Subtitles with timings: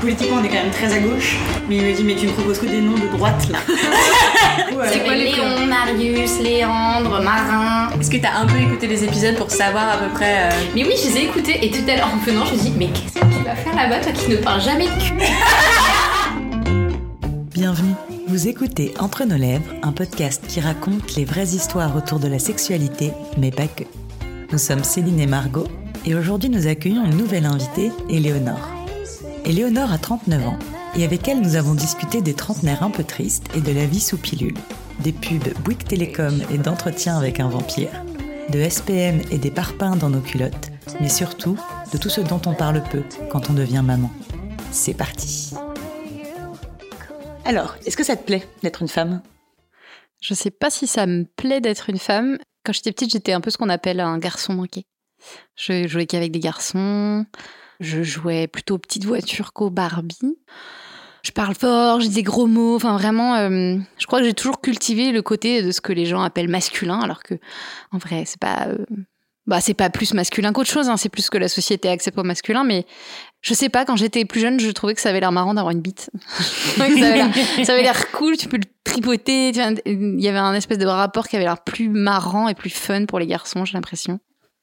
[0.00, 1.36] politiquement on est quand même très à gauche,
[1.68, 3.58] mais il me dit mais tu ne proposes que des noms de droite là.
[4.90, 7.90] C'est quoi les Léon, Marius, Léandre, Marin.
[7.98, 10.84] Est-ce que t'as un peu écouté les épisodes pour savoir à peu près euh, Mais
[10.84, 12.88] oui, je les ai écoutés et tout à l'heure en venant, je me dis mais
[12.88, 15.14] qu'est-ce que tu vas faire là-bas toi qui ne parles jamais de cul
[17.52, 17.94] Bienvenue.
[18.28, 22.38] Vous écoutez Entre nos lèvres, un podcast qui raconte les vraies histoires autour de la
[22.38, 23.82] sexualité, mais pas que.
[24.52, 25.66] Nous sommes Céline et Margot,
[26.06, 28.77] et aujourd'hui nous accueillons une nouvelle invitée, Éléonore.
[29.44, 30.58] Éléonore a 39 ans,
[30.96, 34.00] et avec elle nous avons discuté des trentenaires un peu tristes et de la vie
[34.00, 34.56] sous pilule,
[35.00, 37.90] des pubs Bouygues Télécom et d'entretien avec un vampire,
[38.50, 40.70] de SPM et des parpaings dans nos culottes,
[41.00, 41.58] mais surtout
[41.92, 44.10] de tout ce dont on parle peu quand on devient maman.
[44.70, 45.54] C'est parti.
[47.44, 49.22] Alors, est-ce que ça te plaît d'être une femme?
[50.20, 52.38] Je sais pas si ça me plaît d'être une femme.
[52.64, 54.84] Quand j'étais petite, j'étais un peu ce qu'on appelle un garçon manqué.
[55.56, 57.24] Je jouais qu'avec des garçons.
[57.80, 60.36] Je jouais plutôt aux petites voitures qu'aux Barbie.
[61.22, 62.76] Je parle fort, j'ai des gros mots.
[62.76, 66.06] Enfin, vraiment, euh, je crois que j'ai toujours cultivé le côté de ce que les
[66.06, 67.34] gens appellent masculin, alors que,
[67.92, 68.66] en vrai, c'est pas.
[68.68, 68.84] euh,
[69.46, 72.22] bah, c'est pas plus masculin qu'autre chose, hein, c'est plus que la société accepte au
[72.22, 72.84] masculin, mais
[73.40, 75.70] je sais pas, quand j'étais plus jeune, je trouvais que ça avait l'air marrant d'avoir
[75.72, 76.10] une bite.
[76.98, 79.48] ça avait l'air- cool, tu peux le tripoter.
[79.86, 83.06] Il y avait un espèce de rapport qui avait l'air plus marrant et plus fun
[83.06, 84.20] pour les garçons, j'ai l'impression.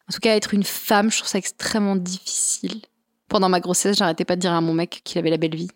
[0.07, 2.81] En tout cas, être une femme, je trouve ça extrêmement difficile.
[3.27, 5.69] Pendant ma grossesse, j'arrêtais pas de dire à mon mec qu'il avait la belle vie.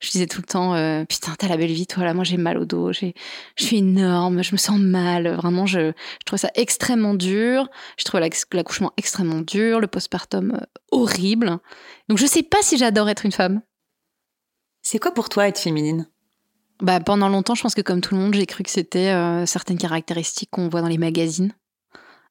[0.00, 2.36] Je disais tout le temps, euh, putain, t'as la belle vie, toi là, moi j'ai
[2.36, 3.14] mal au dos, j'ai,
[3.56, 5.28] je suis énorme, je me sens mal.
[5.36, 7.68] Vraiment, je, je trouvais ça extrêmement dur.
[7.96, 11.58] Je trouvais l'ac- l'accouchement extrêmement dur, le postpartum euh, horrible.
[12.08, 13.62] Donc je sais pas si j'adore être une femme.
[14.82, 16.08] C'est quoi pour toi être féminine?
[16.80, 19.46] Bah, pendant longtemps, je pense que comme tout le monde, j'ai cru que c'était euh,
[19.46, 21.52] certaines caractéristiques qu'on voit dans les magazines.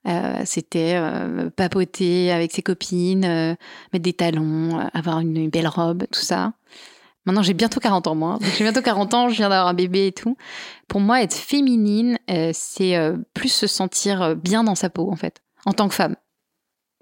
[0.07, 3.55] Euh, c'était euh, papoter avec ses copines, euh,
[3.91, 6.53] mettre des talons, avoir une, belle robe, tout ça.
[7.25, 8.37] Maintenant, j'ai bientôt 40 ans, moi.
[8.39, 10.37] Donc, j'ai bientôt 40 ans, je viens d'avoir un bébé et tout.
[10.87, 12.17] Pour moi, être féminine,
[12.53, 12.97] c'est
[13.33, 16.15] plus se sentir bien dans sa peau, en fait, en tant que femme.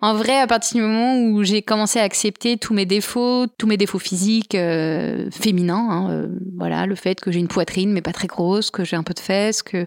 [0.01, 3.67] En vrai, à partir du moment où j'ai commencé à accepter tous mes défauts, tous
[3.67, 4.57] mes défauts physiques
[5.31, 8.95] féminins, hein, voilà, le fait que j'ai une poitrine mais pas très grosse, que j'ai
[8.95, 9.85] un peu de fesses, que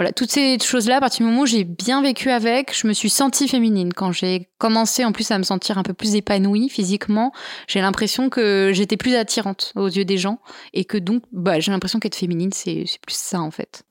[0.00, 2.94] voilà, toutes ces choses-là, à partir du moment où j'ai bien vécu avec, je me
[2.94, 3.92] suis sentie féminine.
[3.92, 7.34] Quand j'ai commencé en plus à me sentir un peu plus épanouie physiquement,
[7.68, 10.40] j'ai l'impression que j'étais plus attirante aux yeux des gens
[10.72, 13.82] et que donc, bah, j'ai l'impression qu'être féminine, c'est plus ça en fait.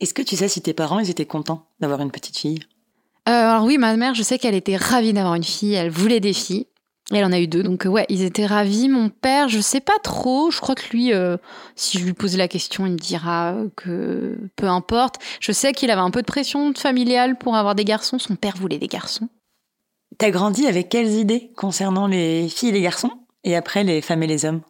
[0.00, 2.60] Est-ce que tu sais si tes parents ils étaient contents d'avoir une petite fille?
[3.26, 6.20] Euh, alors oui, ma mère, je sais qu'elle était ravie d'avoir une fille, elle voulait
[6.20, 6.66] des filles.
[7.12, 8.88] Elle en a eu deux, donc euh, ouais, ils étaient ravis.
[8.88, 10.50] Mon père, je sais pas trop.
[10.50, 11.36] Je crois que lui, euh,
[11.76, 15.16] si je lui pose la question, il me dira que peu importe.
[15.40, 18.18] Je sais qu'il avait un peu de pression familiale pour avoir des garçons.
[18.18, 19.28] Son père voulait des garçons.
[20.18, 23.10] T'as grandi avec quelles idées concernant les filles et les garçons
[23.44, 24.62] Et après les femmes et les hommes?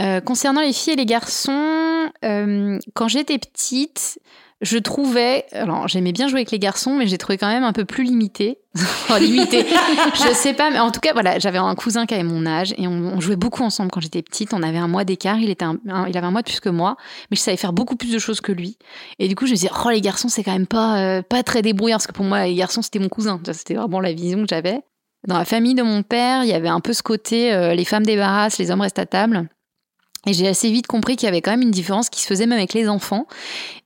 [0.00, 4.18] Euh, concernant les filles et les garçons, euh, quand j'étais petite,
[4.62, 7.72] je trouvais, alors j'aimais bien jouer avec les garçons, mais j'ai trouvé quand même un
[7.72, 8.58] peu plus limité.
[9.20, 9.66] Limité,
[10.14, 12.72] je sais pas, mais en tout cas, voilà, j'avais un cousin qui avait mon âge
[12.78, 14.54] et on, jouait beaucoup ensemble quand j'étais petite.
[14.54, 16.96] On avait un mois d'écart, il était, il avait un mois de plus que moi,
[17.30, 18.78] mais je savais faire beaucoup plus de choses que lui.
[19.18, 21.42] Et du coup, je me disais, oh les garçons, c'est quand même pas euh, pas
[21.42, 23.40] très débrouillard, parce que pour moi, les garçons, c'était mon cousin.
[23.52, 24.80] C'était vraiment la vision que j'avais.
[25.26, 27.84] Dans la famille de mon père, il y avait un peu ce côté, euh, les
[27.84, 29.48] femmes débarrassent, les hommes restent à table.
[30.26, 32.46] Et j'ai assez vite compris qu'il y avait quand même une différence qui se faisait
[32.46, 33.26] même avec les enfants.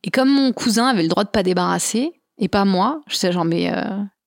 [0.04, 3.32] Et comme mon cousin avait le droit de pas débarrasser, et pas moi, je sais
[3.32, 3.82] genre, mais, euh,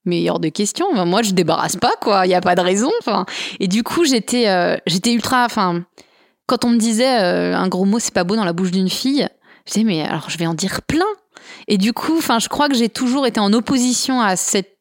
[0.06, 2.92] mais hors de question, moi je débarrasse pas, quoi, il n'y a pas de raison.
[3.59, 5.46] Et du coup, j'étais euh, j'étais ultra.
[5.46, 5.84] Enfin,
[6.47, 8.90] quand on me disait euh, un gros mot, c'est pas beau dans la bouche d'une
[8.90, 9.28] fille,
[9.68, 11.06] je disais, mais alors je vais en dire plein.
[11.68, 14.78] Et du coup, enfin, je crois que j'ai toujours été en opposition à cette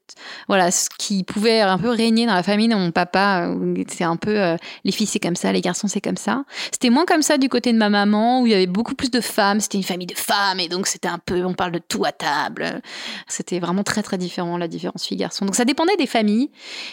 [0.49, 4.05] voilà, ce qui pouvait un peu régner dans la famille de mon papa, où c'est
[4.05, 6.45] un peu euh, les filles c'est comme ça, les garçons c'est comme ça.
[6.73, 9.11] C'était moins comme ça du côté de ma maman, où il y avait beaucoup plus
[9.11, 11.81] de femmes, c'était une famille de femmes, et donc c'était un peu, on parle de
[11.81, 12.81] tout à table.
[13.27, 15.45] C'était vraiment très très différent la différence filles-garçons.
[15.45, 16.51] Donc ça dépendait des familles.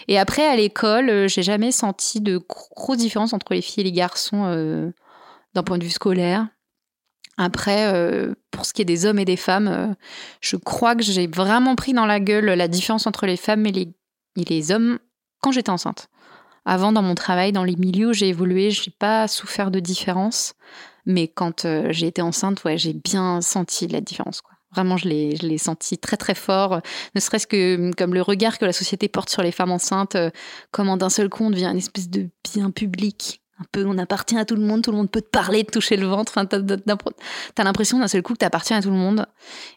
[0.07, 3.85] Et après à l'école, euh, j'ai jamais senti de grosses différences entre les filles et
[3.85, 4.91] les garçons euh,
[5.53, 6.47] d'un point de vue scolaire.
[7.37, 9.93] Après, euh, pour ce qui est des hommes et des femmes, euh,
[10.41, 13.93] je crois que j'ai vraiment pris dans la gueule la différence entre les femmes et
[14.35, 14.99] les, hommes
[15.41, 16.07] quand j'étais enceinte.
[16.65, 20.55] Avant, dans mon travail, dans les milieux où j'ai évolué, j'ai pas souffert de différence.
[21.05, 24.41] Mais quand euh, j'ai été enceinte, ouais, j'ai bien senti la différence.
[24.71, 26.81] Vraiment, je l'ai, senti très très fort.
[27.13, 30.15] Ne serait-ce que hum, comme le regard que la société porte sur les femmes enceintes,
[30.15, 30.31] euh,
[30.71, 33.41] comment d'un seul coup on devient une espèce de bien public.
[33.57, 35.71] Un peu, on appartient à tout le monde, tout le monde peut te parler, te
[35.71, 36.33] toucher le ventre.
[36.35, 39.25] Enfin, t'as, l'impression d'un seul coup que t'appartiens à tout le monde.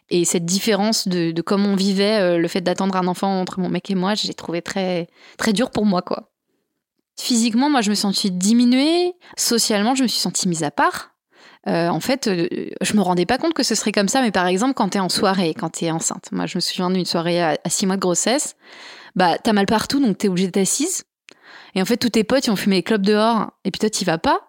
[0.09, 3.59] Et cette différence de, de comment on vivait, euh, le fait d'attendre un enfant entre
[3.61, 6.29] mon mec et moi, j'ai trouvé très, très dur pour moi, quoi.
[7.17, 9.13] physiquement, moi, je me suis sentie diminuée.
[9.37, 11.11] Socialement, je me suis sentie mise à part.
[11.67, 12.47] Euh, en fait, euh,
[12.81, 14.21] je me rendais pas compte que ce serait comme ça.
[14.21, 17.05] Mais par exemple, quand t'es en soirée, quand t'es enceinte, moi, je me souviens d'une
[17.05, 18.57] soirée à, à six mois de grossesse.
[19.15, 21.03] Bah, t'as mal partout, donc t'es obligée d'être assise.
[21.75, 23.51] Et en fait, tous tes potes, ils ont fumé les clopes dehors.
[23.65, 24.39] Et puis toi, t'y vas pas.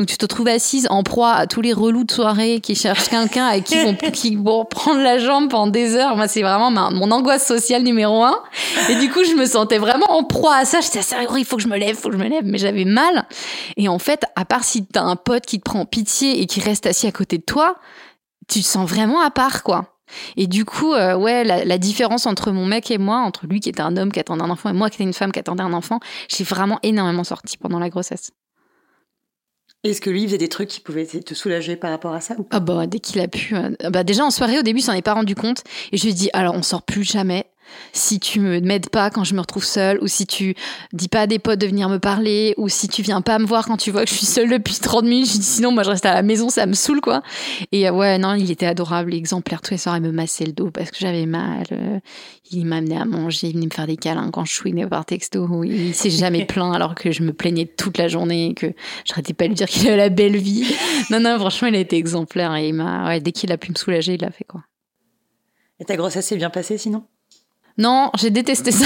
[0.00, 3.08] Donc tu te trouves assise en proie à tous les relous de soirée qui cherchent
[3.08, 6.16] quelqu'un avec qui vont, qui vont prendre la jambe pendant des heures.
[6.16, 8.36] Moi, c'est vraiment ma- mon angoisse sociale numéro un.
[8.88, 10.80] Et du coup, je me sentais vraiment en proie à ça.
[10.80, 12.42] J'étais sérieux, il faut que je me lève, il faut que je me lève.
[12.44, 13.26] Mais j'avais mal.
[13.76, 16.46] Et en fait, à part si t'as un pote qui te prend en pitié et
[16.46, 17.76] qui reste assis à côté de toi,
[18.48, 19.89] tu te sens vraiment à part, quoi.
[20.36, 23.60] Et du coup, euh, ouais, la, la différence entre mon mec et moi, entre lui
[23.60, 25.38] qui était un homme qui attendait un enfant et moi qui était une femme qui
[25.38, 28.32] attendait un enfant, j'ai vraiment énormément sorti pendant la grossesse.
[29.82, 32.42] Est-ce que lui faisait des trucs qui pouvaient te soulager par rapport à ça ou
[32.42, 32.56] pas?
[32.56, 33.54] Ah bah dès qu'il a pu.
[33.54, 35.62] euh, bah déjà en soirée au début, s'en est pas rendu compte
[35.92, 37.49] et je lui ai dit alors on sort plus jamais.
[37.92, 40.54] Si tu me m'aides pas quand je me retrouve seule, ou si tu
[40.92, 43.46] dis pas à des potes de venir me parler, ou si tu viens pas me
[43.46, 45.82] voir quand tu vois que je suis seule depuis 30 minutes, je dis sinon moi
[45.82, 47.22] je reste à la maison, ça me saoule quoi.
[47.72, 49.60] Et euh, ouais, non, il était adorable, exemplaire.
[49.60, 51.64] Tous les soirs, il me massait le dos parce que j'avais mal.
[51.72, 51.98] euh,
[52.52, 55.48] il m'amenait à manger, il venait me faire des câlins quand je chouinais par texto.
[55.64, 58.66] Il s'est jamais plaint alors que je me plaignais toute la journée et que
[59.04, 60.66] j'arrêtais pas de lui dire qu'il avait la belle vie.
[61.10, 63.70] Non, non, franchement, il a été exemplaire et il m'a, ouais, dès qu'il a pu
[63.70, 64.62] me soulager, il l'a fait quoi.
[65.78, 67.04] Et ta grossesse s'est bien passée sinon?
[67.80, 68.84] Non, j'ai détesté ça.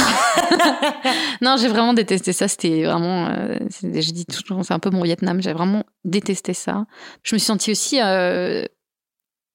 [1.43, 2.47] non, j'ai vraiment détesté ça.
[2.47, 5.43] C'était vraiment, euh, je dis toujours, c'est un peu mon Vietnam.
[5.43, 6.87] J'ai vraiment détesté ça.
[7.25, 8.65] Je me suis sentie aussi euh,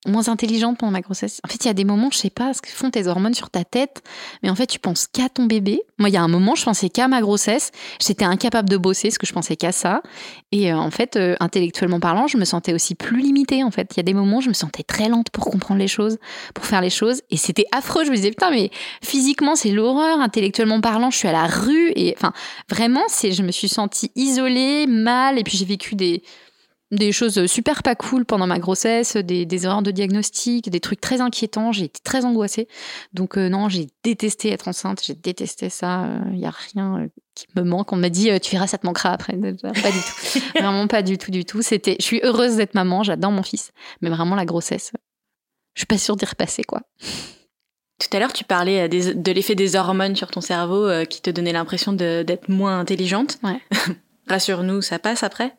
[0.07, 1.42] moins intelligente pendant ma grossesse.
[1.46, 3.34] En fait, il y a des moments, je sais pas ce que font tes hormones
[3.34, 4.01] sur ta tête,
[4.42, 5.81] mais en fait, tu penses qu'à ton bébé.
[5.98, 7.72] Moi, il y a un moment, je pensais qu'à ma grossesse.
[8.00, 10.01] J'étais incapable de bosser, parce que je pensais qu'à ça.
[10.54, 13.63] Et euh, en fait, euh, intellectuellement parlant, je me sentais aussi plus limitée.
[13.63, 15.90] En fait, il y a des moments, je me sentais très lente pour comprendre les
[15.90, 16.18] choses,
[16.54, 18.06] pour faire les choses, et c'était affreux.
[18.06, 18.72] Je me disais putain, mais
[19.04, 20.22] physiquement, c'est l'horreur.
[20.22, 22.31] Intellectuellement parlant, je suis à la rue, et enfin,
[22.69, 26.24] vraiment, c'est, je me suis sentie isolée, mal, et puis j'ai vécu des
[26.92, 31.00] des choses super pas cool pendant ma grossesse, des, des erreurs de diagnostic, des trucs
[31.02, 31.72] très inquiétants.
[31.72, 32.68] J'ai été très angoissée.
[33.14, 36.08] Donc euh, non, j'ai détesté être enceinte, j'ai détesté ça.
[36.32, 37.94] Il y a rien euh, qui me manque.
[37.94, 39.34] On m'a dit, euh, tu verras, ça te manquera après.
[39.38, 40.40] Pas du tout.
[40.60, 41.62] vraiment pas du tout, du tout.
[41.62, 43.72] C'était, je suis heureuse d'être maman, j'adore mon fils.
[44.02, 44.92] Mais vraiment, la grossesse,
[45.76, 46.82] je suis pas sûre d'y repasser, quoi.
[48.00, 51.06] Tout à l'heure, tu parlais euh, des- de l'effet des hormones sur ton cerveau euh,
[51.06, 53.38] qui te donnait l'impression d'être moins intelligente.
[53.44, 53.60] Ouais.
[54.28, 55.54] Rassure-nous, ça passe après?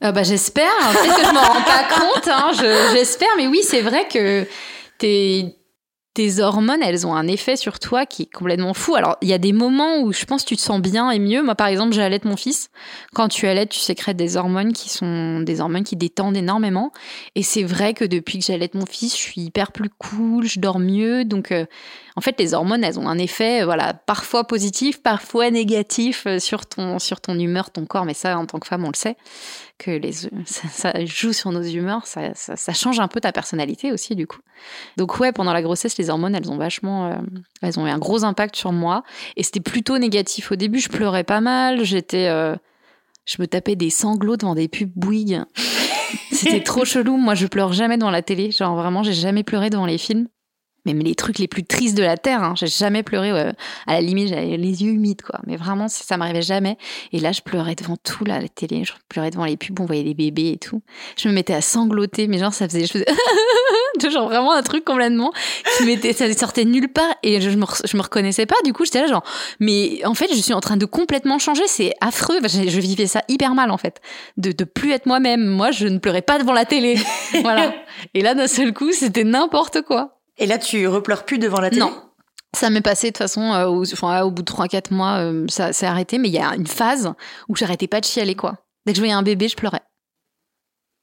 [0.00, 0.70] Ah bah j'espère.
[0.92, 2.28] Peut-être que je m'en rends pas compte.
[2.28, 2.50] Hein.
[2.54, 4.46] Je- J'espère, mais oui, c'est vrai que
[4.98, 5.54] tes
[6.14, 8.96] tes hormones, elles ont un effet sur toi qui est complètement fou.
[8.96, 11.20] Alors, il y a des moments où je pense que tu te sens bien et
[11.20, 11.44] mieux.
[11.44, 12.70] Moi, par exemple, j'allaite mon fils.
[13.14, 16.90] Quand tu allaites, tu sécrètes des hormones qui sont des hormones qui détendent énormément.
[17.36, 20.58] Et c'est vrai que depuis que j'allaite mon fils, je suis hyper plus cool, je
[20.58, 21.24] dors mieux.
[21.24, 21.66] Donc, euh,
[22.18, 26.40] en fait, les hormones, elles ont un effet, euh, voilà, parfois positif, parfois négatif euh,
[26.40, 28.04] sur ton, sur ton humeur, ton corps.
[28.04, 29.16] Mais ça, en tant que femme, on le sait
[29.78, 30.10] que les,
[30.44, 32.32] ça, ça joue sur nos humeurs, ça,
[32.72, 34.40] change un peu ta personnalité aussi, du coup.
[34.96, 37.16] Donc, ouais, pendant la grossesse, les hormones, elles ont vachement, euh,
[37.62, 39.04] elles ont eu un gros impact sur moi.
[39.36, 40.50] Et c'était plutôt négatif.
[40.50, 42.56] Au début, je pleurais pas mal, j'étais, euh,
[43.26, 45.44] je me tapais des sanglots devant des pubs Bouygues.
[46.32, 47.16] C'était trop chelou.
[47.16, 48.50] Moi, je pleure jamais devant la télé.
[48.50, 50.26] Genre, vraiment, j'ai jamais pleuré devant les films.
[50.88, 52.54] Même les trucs les plus tristes de la Terre, hein.
[52.56, 53.30] j'ai jamais pleuré.
[53.86, 55.40] À la limite, j'avais les yeux humides, quoi.
[55.46, 56.78] Mais vraiment, ça, ça m'arrivait jamais.
[57.12, 58.84] Et là, je pleurais devant tout, là, la télé.
[58.84, 60.80] Je pleurais devant les pubs, on voyait des bébés et tout.
[61.18, 63.04] Je me mettais à sangloter, mais genre, ça faisait, je faisais,
[64.10, 65.32] genre vraiment un truc complètement
[65.76, 68.56] qui m'était, ça sortait nulle part et je, je me, reconnaissais pas.
[68.64, 69.24] Du coup, j'étais là, genre,
[69.60, 71.66] mais en fait, je suis en train de complètement changer.
[71.66, 72.38] C'est affreux.
[72.42, 74.00] Je, je vivais ça hyper mal, en fait.
[74.38, 75.44] De, de plus être moi-même.
[75.44, 76.96] Moi, je ne pleurais pas devant la télé.
[77.42, 77.74] voilà.
[78.14, 80.17] Et là, d'un seul coup, c'était n'importe quoi.
[80.38, 81.80] Et là, tu repleures plus devant la télé?
[81.80, 81.92] Non.
[82.56, 85.44] Ça m'est passé de toute façon, euh, au, enfin, au bout de 3-4 mois, euh,
[85.48, 87.12] ça s'est arrêté, mais il y a une phase
[87.48, 88.54] où j'arrêtais pas de chialer, quoi.
[88.86, 89.82] Dès que je voyais un bébé, je pleurais.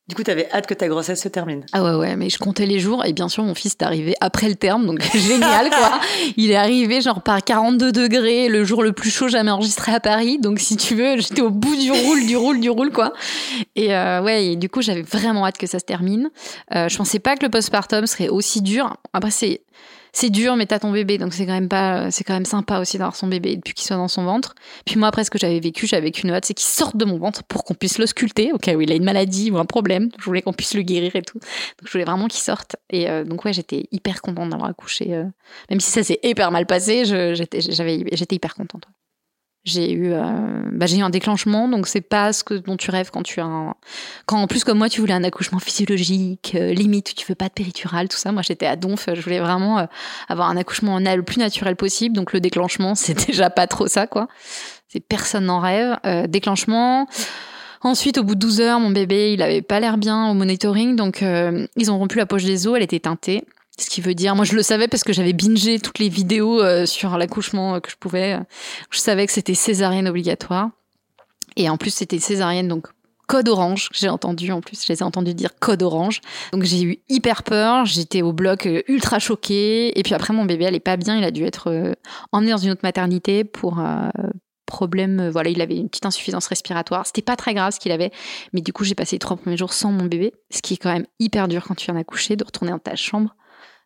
[0.08, 1.66] Du coup, t'avais hâte que ta grossesse se termine.
[1.74, 4.14] Ah ouais, ouais, mais je comptais les jours, et bien sûr, mon fils est arrivé
[4.22, 6.00] après le terme, donc génial, quoi.
[6.38, 10.00] Il est arrivé, genre, par 42 degrés, le jour le plus chaud jamais enregistré à
[10.00, 13.14] Paris, donc si tu veux, j'étais au bout du roule, du roule, du roule, quoi.
[13.76, 16.30] Et euh, ouais, et du coup, j'avais vraiment hâte que ça se termine.
[16.76, 18.98] Euh, je pensais pas que le postpartum serait aussi dur.
[19.12, 19.62] Après, c'est
[20.16, 22.80] c'est dur, mais t'as ton bébé, donc c'est quand même pas, c'est quand même sympa
[22.80, 24.56] aussi d'avoir son bébé depuis qu'il soit dans son ventre.
[24.86, 27.18] Puis moi, après ce que j'avais vécu, j'avais qu'une hâte, c'est qu'il sorte de mon
[27.18, 29.66] ventre pour qu'on puisse le sculpter, au cas où il a une maladie ou un
[29.66, 30.10] problème.
[30.18, 31.38] Je voulais qu'on puisse le guérir et tout.
[31.38, 32.78] Donc je voulais vraiment qu'il sorte.
[32.90, 35.26] Et euh, donc ouais, j'étais hyper contente d'avoir accouché, euh,
[35.70, 37.04] même si ça s'est hyper mal passé.
[37.36, 38.86] J'étais, j'avais, j'étais hyper contente.
[39.66, 40.22] J'ai eu, euh,
[40.72, 43.40] bah, j'ai eu un déclenchement, donc c'est pas ce que dont tu rêves quand tu
[43.40, 43.74] as un...
[44.28, 47.48] quand en plus comme moi tu voulais un accouchement physiologique, euh, limite tu veux pas
[47.48, 48.32] de péridurale, tout ça.
[48.32, 49.86] Moi j'étais à Donf, je voulais vraiment euh,
[50.30, 53.88] avoir un accouchement en le plus naturel possible, donc le déclenchement c'est déjà pas trop
[53.88, 54.28] ça quoi.
[54.88, 55.98] C'est personne n'en rêve.
[56.30, 57.08] déclenchement.
[57.82, 60.96] Ensuite, au bout de 12 heures, mon bébé, il avait pas l'air bien au monitoring,
[60.96, 63.44] donc ils ont rompu la poche des os, elle était teintée.
[63.78, 66.62] Ce qui veut dire, moi je le savais parce que j'avais bingé toutes les vidéos
[66.62, 68.40] euh, sur l'accouchement euh, que je pouvais.
[68.90, 70.70] Je savais que c'était césarienne obligatoire.
[71.58, 72.88] Et en plus c'était césarienne, donc
[73.28, 76.22] code orange, j'ai entendu en plus, je les ai entendus dire code orange.
[76.54, 79.98] Donc j'ai eu hyper peur, j'étais au bloc euh, ultra choquée.
[80.00, 81.96] Et puis après mon bébé, est pas bien, il a dû être
[82.32, 83.82] emmené dans une autre maternité pour
[84.66, 87.06] problème, voilà, il avait une petite insuffisance respiratoire.
[87.06, 88.12] C'était pas très grave ce qu'il avait,
[88.52, 90.78] mais du coup j'ai passé les trois premiers jours sans mon bébé, ce qui est
[90.78, 93.36] quand même hyper dur quand tu viens d'accoucher, de retourner dans ta chambre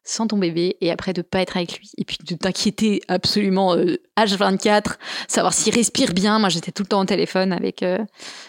[0.09, 3.75] sans ton bébé et après de pas être avec lui et puis de t'inquiéter absolument
[4.17, 4.93] H24 euh,
[5.27, 6.39] savoir s'il respire bien.
[6.39, 7.99] Moi j'étais tout le temps au téléphone avec euh,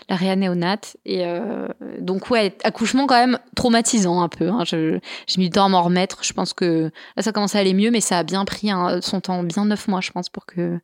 [0.09, 4.65] la réa néonate et euh, donc ouais accouchement quand même traumatisant un peu hein.
[4.65, 5.01] j'ai
[5.37, 6.25] mis du temps à m'en remettre.
[6.25, 8.71] Je pense que là ça commence à aller mieux mais ça a bien pris
[9.03, 10.79] son temps bien neuf mois je pense pour que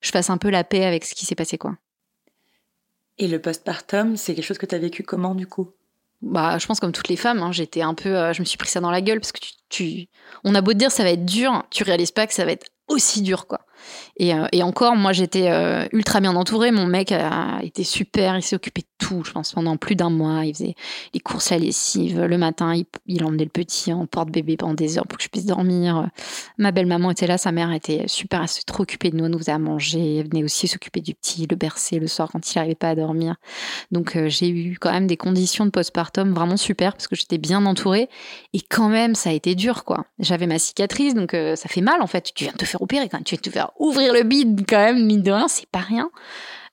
[0.00, 1.74] je fasse un peu la paix avec ce qui s'est passé quoi.
[3.18, 5.72] Et le postpartum c'est quelque chose que tu as vécu comment du coup?
[6.22, 8.68] Bah, je pense comme toutes les femmes, hein, j'étais un peu, je me suis pris
[8.68, 10.08] ça dans la gueule parce que tu, tu,
[10.44, 12.52] on a beau te dire ça va être dur, tu réalises pas que ça va
[12.52, 13.60] être aussi dur quoi.
[14.16, 16.70] Et, euh, et encore, moi j'étais euh, ultra bien entourée.
[16.70, 20.10] Mon mec a été super, il s'est occupé de tout, je pense, pendant plus d'un
[20.10, 20.44] mois.
[20.44, 20.74] Il faisait
[21.14, 22.20] les courses, la lessive.
[22.20, 25.28] Le matin, il, il emmenait le petit en porte-bébé pendant des heures pour que je
[25.28, 26.08] puisse dormir.
[26.58, 29.30] Ma belle-maman était là, sa mère était super, elle s'est trop occupée de nous, elle
[29.30, 30.18] nous faisait à manger.
[30.18, 32.94] Elle venait aussi s'occuper du petit, le bercer le soir quand il n'arrivait pas à
[32.94, 33.36] dormir.
[33.90, 37.38] Donc euh, j'ai eu quand même des conditions de postpartum vraiment super parce que j'étais
[37.38, 38.08] bien entourée.
[38.52, 40.04] Et quand même, ça a été dur quoi.
[40.18, 42.32] J'avais ma cicatrice, donc ça fait mal en fait.
[42.34, 44.64] Tu viens de te faire opérer quand tu viens de te faire ouvrir le bide
[44.68, 46.10] quand même, mine de rien, c'est pas rien.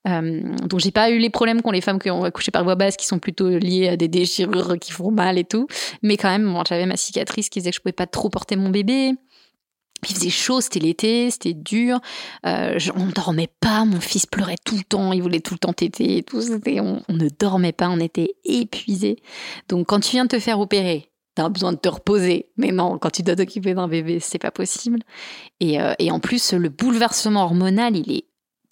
[0.07, 2.75] Euh, donc j'ai pas eu les problèmes qu'ont les femmes qui ont accouché par voie
[2.75, 5.67] basse, qui sont plutôt liées à des déchirures qui font mal et tout.
[6.01, 8.69] Mais quand même, j'avais ma cicatrice qui disait que je pouvais pas trop porter mon
[8.69, 9.13] bébé.
[10.07, 11.99] Il faisait chaud, c'était l'été, c'était dur.
[12.45, 15.59] Euh, on ne dormait pas, mon fils pleurait tout le temps, il voulait tout le
[15.59, 16.39] temps téter et tout.
[16.65, 19.17] On, on ne dormait pas, on était épuisés.
[19.69, 22.47] Donc quand tu viens de te faire opérer, t'as besoin de te reposer.
[22.57, 24.99] Mais non, quand tu dois t'occuper d'un bébé, c'est pas possible.
[25.59, 28.25] Et, euh, et en plus, le bouleversement hormonal, il est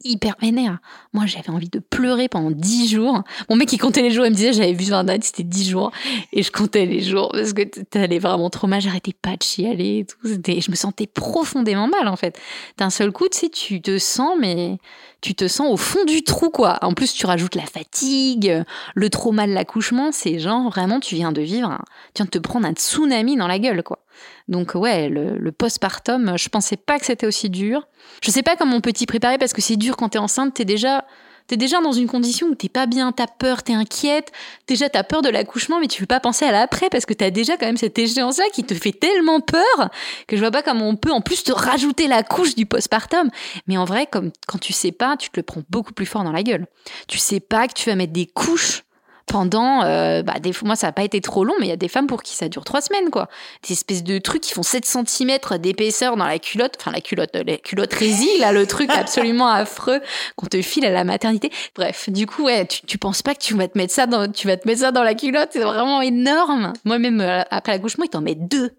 [0.03, 0.79] hyper vénère.
[1.13, 3.24] Moi, j'avais envie de pleurer pendant dix jours.
[3.50, 4.25] Mon mec, il comptait les jours.
[4.25, 5.91] Il me disait, j'avais vu un date, c'était dix jours.
[6.34, 8.81] Et je comptais les jours parce que t'allais vraiment trop mal.
[8.81, 10.17] J'arrêtais pas de chialer et tout.
[10.24, 12.39] Je me sentais profondément mal, en fait.
[12.77, 14.79] D'un seul coup, tu sais, tu te sens, mais
[15.25, 16.77] tu te sens au fond du trou, quoi.
[16.84, 18.63] En plus, tu rajoutes la fatigue,
[18.94, 20.12] le trauma de l'accouchement.
[20.12, 23.48] C'est genre, vraiment, tu viens de vivre, tu viens de te prendre un tsunami dans
[23.48, 24.05] la gueule, quoi.
[24.48, 27.88] Donc ouais, le, postpartum, je pensais pas que c'était aussi dur.
[28.24, 30.53] Je sais pas comment on peut t'y préparer parce que c'est dur quand t'es enceinte,
[30.53, 31.05] t'es déjà
[31.48, 34.32] t'es déjà dans une condition où t'es pas bien, t'as peur, t'es inquiète,
[34.68, 37.30] déjà t'as peur de l'accouchement, mais tu veux pas penser à l'après parce que t'as
[37.30, 39.90] déjà quand même cette échéance-là qui te fait tellement peur
[40.28, 43.30] que je vois pas comment on peut en plus te rajouter la couche du postpartum.
[43.68, 46.24] Mais en vrai, comme quand tu sais pas, tu te le prends beaucoup plus fort
[46.24, 46.68] dans la gueule.
[47.08, 48.85] Tu sais pas que tu vas mettre des couches
[49.25, 51.77] pendant, euh, bah, des, moi ça n'a pas été trop long, mais il y a
[51.77, 53.27] des femmes pour qui ça dure trois semaines, quoi.
[53.67, 57.32] Des espèces de trucs qui font 7 cm d'épaisseur dans la culotte, enfin la culotte,
[57.34, 60.00] la culotte résille, là, le truc absolument affreux
[60.36, 61.51] qu'on te file à la maternité.
[61.75, 64.32] Bref, du coup, ouais, tu, tu penses pas que tu vas te mettre ça dans,
[64.32, 66.74] tu vas te mettre ça dans la culotte, c'est vraiment énorme.
[66.84, 68.72] Moi-même, euh, après l'accouchement, ils t'en mettent deux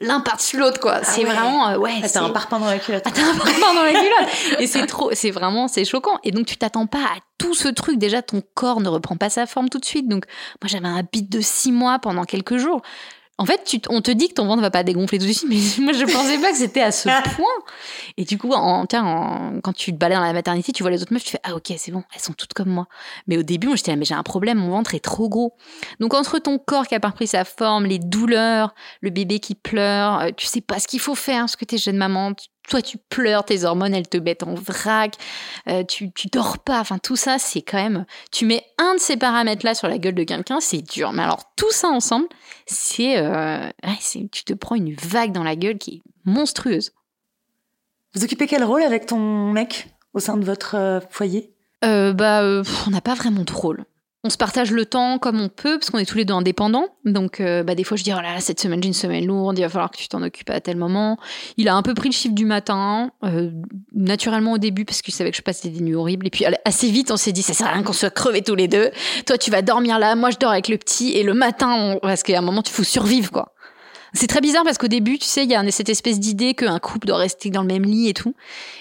[0.00, 0.94] l'un par-dessus l'autre quoi.
[0.96, 3.02] Ah c'est vraiment euh, ouais ah, t'as un parpaing dans la culotte.
[3.06, 4.60] Ah, t'as un parpaing dans la culotte.
[4.60, 6.18] Et c'est trop c'est vraiment c'est choquant.
[6.24, 7.98] Et donc tu t'attends pas à tout ce truc.
[7.98, 10.08] Déjà ton corps ne reprend pas sa forme tout de suite.
[10.08, 10.24] Donc
[10.62, 12.82] moi j'avais un bit de six mois pendant quelques jours
[13.42, 15.50] en fait, tu, on te dit que ton ventre va pas dégonfler tout de suite,
[15.78, 17.44] mais moi je pensais pas que c'était à ce point.
[18.16, 21.02] Et du coup, en, tiens, quand tu te balades dans la maternité, tu vois les
[21.02, 22.86] autres meufs, tu fais ah ok c'est bon, elles sont toutes comme moi.
[23.26, 25.56] Mais au début, moi j'étais là mais j'ai un problème, mon ventre est trop gros.
[25.98, 29.56] Donc entre ton corps qui a pas pris sa forme, les douleurs, le bébé qui
[29.56, 32.32] pleure, euh, tu sais pas ce qu'il faut faire parce que t'es jeune maman,
[32.68, 35.16] toi tu pleures, tes hormones elles te mettent en vrac,
[35.68, 39.00] euh, tu, tu dors pas, enfin tout ça c'est quand même, tu mets un de
[39.00, 41.12] ces paramètres là sur la gueule de quelqu'un, c'est dur.
[41.12, 42.26] Mais alors tout ça ensemble,
[42.66, 43.68] c'est, euh,
[44.30, 46.92] tu te prends une vague dans la gueule qui est monstrueuse.
[48.14, 51.54] Vous occupez quel rôle avec ton mec au sein de votre euh, foyer?
[51.82, 53.84] Bah, on n'a pas vraiment de rôle
[54.24, 56.86] on se partage le temps comme on peut, parce qu'on est tous les deux indépendants.
[57.04, 59.26] Donc, euh, bah, des fois, je dis, oh là là, cette semaine, j'ai une semaine
[59.26, 61.18] lourde, il va falloir que tu t'en occupes à tel moment.
[61.56, 63.50] Il a un peu pris le chiffre du matin, euh,
[63.92, 66.28] naturellement au début, parce qu'il savait que je passais des nuits horribles.
[66.28, 68.54] Et puis, assez vite, on s'est dit, ça sert à rien qu'on soit crevés tous
[68.54, 68.90] les deux.
[69.26, 72.22] Toi, tu vas dormir là, moi, je dors avec le petit, et le matin, parce
[72.22, 73.52] qu'à un moment, il faut survivre, quoi.
[74.14, 76.78] C'est très bizarre parce qu'au début, tu sais, il y a cette espèce d'idée qu'un
[76.78, 78.34] couple doit rester dans le même lit et tout.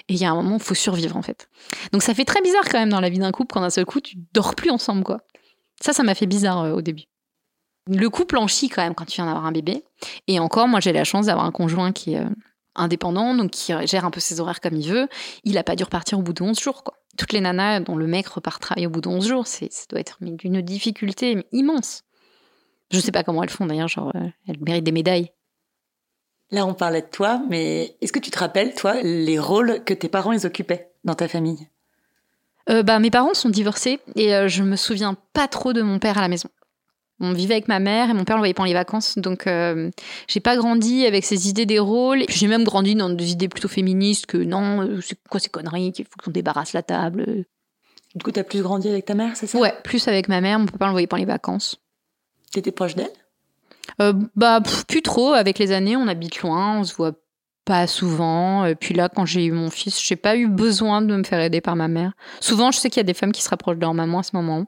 [0.09, 1.47] Et il y a un moment, il faut survivre en fait.
[1.93, 3.85] Donc ça fait très bizarre quand même dans la vie d'un couple quand d'un seul
[3.85, 5.21] coup, tu dors plus ensemble quoi.
[5.81, 7.03] Ça, ça m'a fait bizarre euh, au début.
[7.87, 9.83] Le couple en chie quand même quand tu viens d'avoir un bébé.
[10.27, 12.29] Et encore, moi j'ai la chance d'avoir un conjoint qui est euh,
[12.75, 15.07] indépendant, donc qui gère un peu ses horaires comme il veut.
[15.43, 16.83] Il a pas dû repartir au bout de 11 jours.
[17.17, 19.99] Toutes les nanas dont le mec repart travailler au bout de 11 jours, ça doit
[19.99, 22.03] être d'une difficulté immense.
[22.91, 25.31] Je sais pas comment elles font d'ailleurs, genre euh, elles méritent des médailles.
[26.51, 29.93] Là, on parlait de toi, mais est-ce que tu te rappelles, toi, les rôles que
[29.93, 31.69] tes parents occupaient dans ta famille?
[32.69, 35.99] Euh, bah, Mes parents sont divorcés et euh, je me souviens pas trop de mon
[35.99, 36.49] père à la maison.
[37.19, 39.91] On vivait avec ma mère et mon père le voyait pendant les vacances, donc euh,
[40.27, 42.23] j'ai pas grandi avec ces idées des rôles.
[42.29, 45.91] J'ai même grandi dans des idées plutôt féministes que non, euh, c'est quoi ces conneries,
[45.91, 47.45] qu'il faut qu'on débarrasse la table.
[48.15, 49.59] Du coup, t'as plus grandi avec ta mère, c'est ça?
[49.59, 50.57] Ouais, plus avec ma mère.
[50.59, 51.77] Mon papa le voyait pendant les vacances.
[52.51, 53.11] T'étais proche d'elle?
[54.01, 55.33] Euh, Bah, pff, plus trop.
[55.33, 57.13] Avec les années, on habite loin, on se voit
[57.65, 58.65] pas souvent.
[58.65, 61.39] Et puis là, quand j'ai eu mon fils, j'ai pas eu besoin de me faire
[61.39, 62.13] aider par ma mère.
[62.39, 64.23] Souvent, je sais qu'il y a des femmes qui se rapprochent de leur maman à
[64.23, 64.65] ce moment.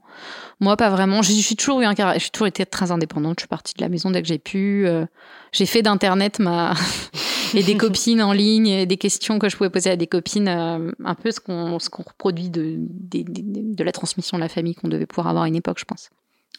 [0.60, 1.22] Moi, pas vraiment.
[1.22, 2.20] J'ai toujours eu un caractère.
[2.22, 3.40] J'ai toujours été très indépendante.
[3.40, 4.86] Je suis partie de la maison dès que j'ai pu.
[4.88, 5.06] Euh,
[5.52, 6.74] j'ai fait d'internet ma
[7.56, 10.48] et des copines en ligne, et des questions que je pouvais poser à des copines,
[10.48, 14.42] euh, un peu ce qu'on ce qu'on reproduit de, des- des- de la transmission de
[14.42, 16.10] la famille qu'on devait pouvoir avoir à une époque, je pense.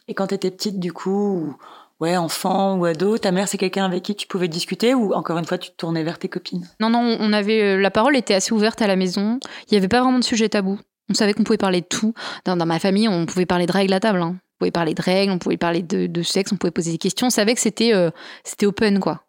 [0.08, 1.56] Et quand t'étais petite, du coup, ou-
[2.04, 5.38] ouais, enfant ou ado, ta mère, c'est quelqu'un avec qui tu pouvais discuter ou encore
[5.38, 6.68] une fois, tu te tournais vers tes copines?
[6.80, 9.38] Non, non, on avait euh, la parole était assez ouverte à la maison.
[9.66, 10.78] Il n'y avait pas vraiment de sujet tabou.
[11.10, 12.14] On savait qu'on pouvait parler de tout.
[12.44, 14.22] Dans, dans ma famille, on pouvait parler de règles à table.
[14.22, 14.36] hein.
[14.36, 16.98] On pouvait parler de règles, on pouvait parler de, de sexe, on pouvait poser des
[16.98, 17.26] questions.
[17.26, 18.10] On savait que c'était euh,
[18.44, 19.24] c'était open, quoi.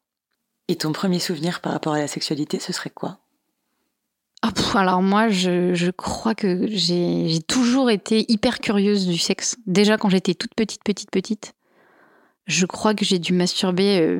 [0.67, 3.19] Et ton premier souvenir par rapport à la sexualité, ce serait quoi?
[4.41, 9.17] Ah, pff, alors moi, je, je crois que j'ai j'ai toujours été hyper curieuse du
[9.17, 9.57] sexe.
[9.65, 11.53] Déjà quand j'étais toute petite, petite, petite,
[12.45, 13.99] je crois que j'ai dû masturber.
[13.99, 14.19] euh,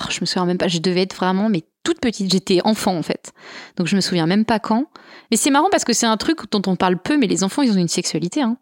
[0.00, 0.68] oh, je me souviens même pas.
[0.68, 2.30] Je devais être vraiment, mais toute petite.
[2.30, 3.32] J'étais enfant en fait,
[3.76, 4.86] donc je me souviens même pas quand.
[5.30, 7.62] Mais c'est marrant parce que c'est un truc dont on parle peu, mais les enfants
[7.62, 8.42] ils ont une sexualité.
[8.42, 8.56] Hein.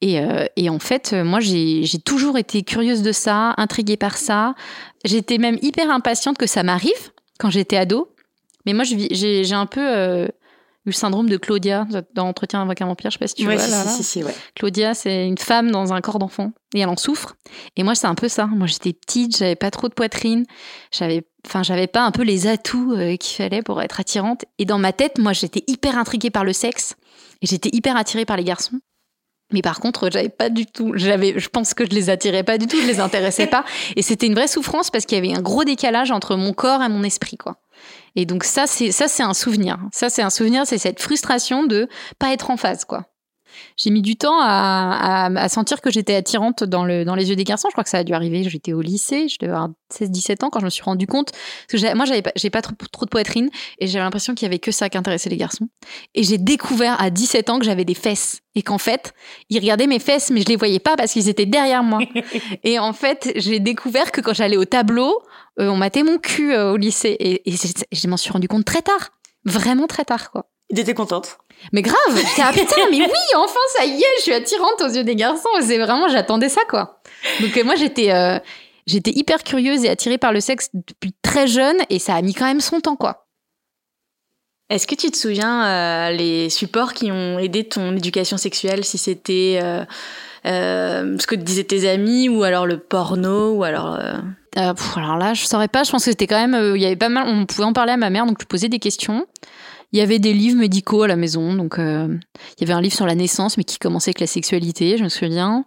[0.00, 4.54] Et, euh, en fait, euh, moi j'ai toujours été curieuse de ça, intriguée par ça.
[5.04, 8.12] J'étais même hyper impatiente que ça m'arrive quand j'étais ado.
[8.64, 10.28] Mais moi, j'ai un peu eu
[10.86, 13.10] le syndrome de Claudia dans Entretien avec un vampire.
[13.10, 13.64] Je sais pas si tu Ouais, vois.
[13.64, 13.92] si, là, si, là.
[13.92, 14.34] si, si, ouais.
[14.54, 17.34] Claudia, c'est une femme dans un corps d'enfant et elle en souffre.
[17.76, 18.46] Et moi, c'est un peu ça.
[18.46, 20.46] Moi, j'étais petite, j'avais pas trop de poitrine,
[20.92, 24.44] j'avais, enfin, j'avais pas un peu les atouts euh, qu'il fallait pour être attirante.
[24.58, 26.94] Et dans ma tête, moi, j'étais hyper intriguée par le sexe
[27.42, 28.78] et j'étais hyper attirée par les garçons.
[29.52, 32.58] Mais par contre, j'avais pas du tout, j'avais, je pense que je les attirais pas
[32.58, 33.64] du tout, je les intéressais pas.
[33.94, 36.82] Et c'était une vraie souffrance parce qu'il y avait un gros décalage entre mon corps
[36.82, 37.56] et mon esprit, quoi.
[38.16, 39.78] Et donc ça, c'est ça, c'est un souvenir.
[39.92, 43.04] Ça, c'est un souvenir, c'est cette frustration de pas être en phase, quoi.
[43.76, 47.30] J'ai mis du temps à, à- à sentir que j'étais attirante dans, le, dans les
[47.30, 47.68] yeux des garçons.
[47.68, 48.42] Je crois que ça a dû arriver.
[48.48, 51.32] J'étais au lycée, je devais avoir 16-17 ans quand je me suis rendu compte.
[51.70, 54.46] Parce que moi, j'avais pas, j'ai pas trop, trop de poitrine et j'avais l'impression qu'il
[54.46, 55.68] y avait que ça qui intéressait les garçons.
[56.14, 59.12] Et j'ai découvert à 17 ans que j'avais des fesses et qu'en fait,
[59.50, 62.00] ils regardaient mes fesses, mais je les voyais pas parce qu'ils étaient derrière moi.
[62.64, 65.22] et en fait, j'ai découvert que quand j'allais au tableau,
[65.60, 67.54] euh, on matait mon cul euh, au lycée et, et
[67.92, 69.10] je m'en suis rendu compte très tard.
[69.44, 70.46] Vraiment très tard, quoi.
[70.70, 71.38] Et t'étais contente
[71.72, 71.96] Mais grave,
[72.42, 75.48] ah putain, mais oui, enfin ça y est, je suis attirante aux yeux des garçons.
[75.60, 77.00] C'est vraiment, j'attendais ça quoi.
[77.40, 78.38] Donc euh, moi j'étais, euh,
[78.86, 82.34] j'étais hyper curieuse et attirée par le sexe depuis très jeune et ça a mis
[82.34, 83.26] quand même son temps quoi.
[84.68, 88.98] Est-ce que tu te souviens euh, les supports qui ont aidé ton éducation sexuelle, si
[88.98, 89.84] c'était euh,
[90.44, 93.98] ce que te disaient tes amis ou alors le porno ou alors
[94.54, 95.84] pff, alors là, je saurais pas.
[95.84, 97.28] Je pense que c'était quand même, il y avait pas mal.
[97.28, 99.26] On pouvait en parler à ma mère, donc je posais des questions.
[99.96, 102.18] Il y avait des livres médicaux à la maison, donc euh,
[102.58, 105.04] il y avait un livre sur la naissance, mais qui commençait avec la sexualité, je
[105.04, 105.64] me souviens.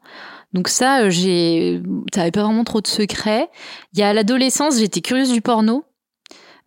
[0.53, 1.81] Donc ça, euh, j'ai,
[2.13, 3.49] ça avait pas vraiment trop de secrets.
[3.93, 5.83] Il y a l'adolescence, j'étais curieuse du porno.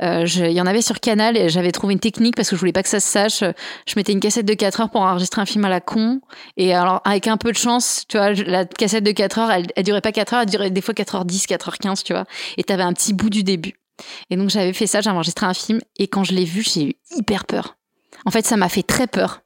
[0.02, 2.58] Euh, il y en avait sur Canal et j'avais trouvé une technique parce que je
[2.58, 3.44] voulais pas que ça se sache.
[3.86, 6.20] Je mettais une cassette de 4 heures pour enregistrer un film à la con.
[6.56, 9.66] Et alors, avec un peu de chance, tu vois, la cassette de 4 heures, elle,
[9.76, 12.24] elle durait pas 4 heures, elle durait des fois 4h10, 4h15, tu vois.
[12.56, 13.81] Et t'avais un petit bout du début.
[14.30, 15.80] Et donc, j'avais fait ça, j'avais enregistré un film.
[15.98, 17.76] Et quand je l'ai vu, j'ai eu hyper peur.
[18.24, 19.42] En fait, ça m'a fait très peur.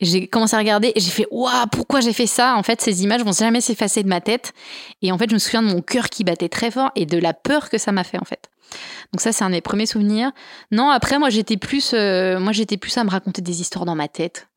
[0.00, 2.56] J'ai commencé à regarder et j'ai fait waouh pourquoi j'ai fait ça?
[2.56, 4.52] En fait ces images vont jamais s'effacer de ma tête
[5.02, 7.18] et en fait je me souviens de mon cœur qui battait très fort et de
[7.18, 8.50] la peur que ça m'a fait en fait
[9.12, 10.32] donc ça c'est un des premiers souvenirs
[10.70, 13.94] non après moi j'étais plus euh, moi j'étais plus à me raconter des histoires dans
[13.94, 14.48] ma tête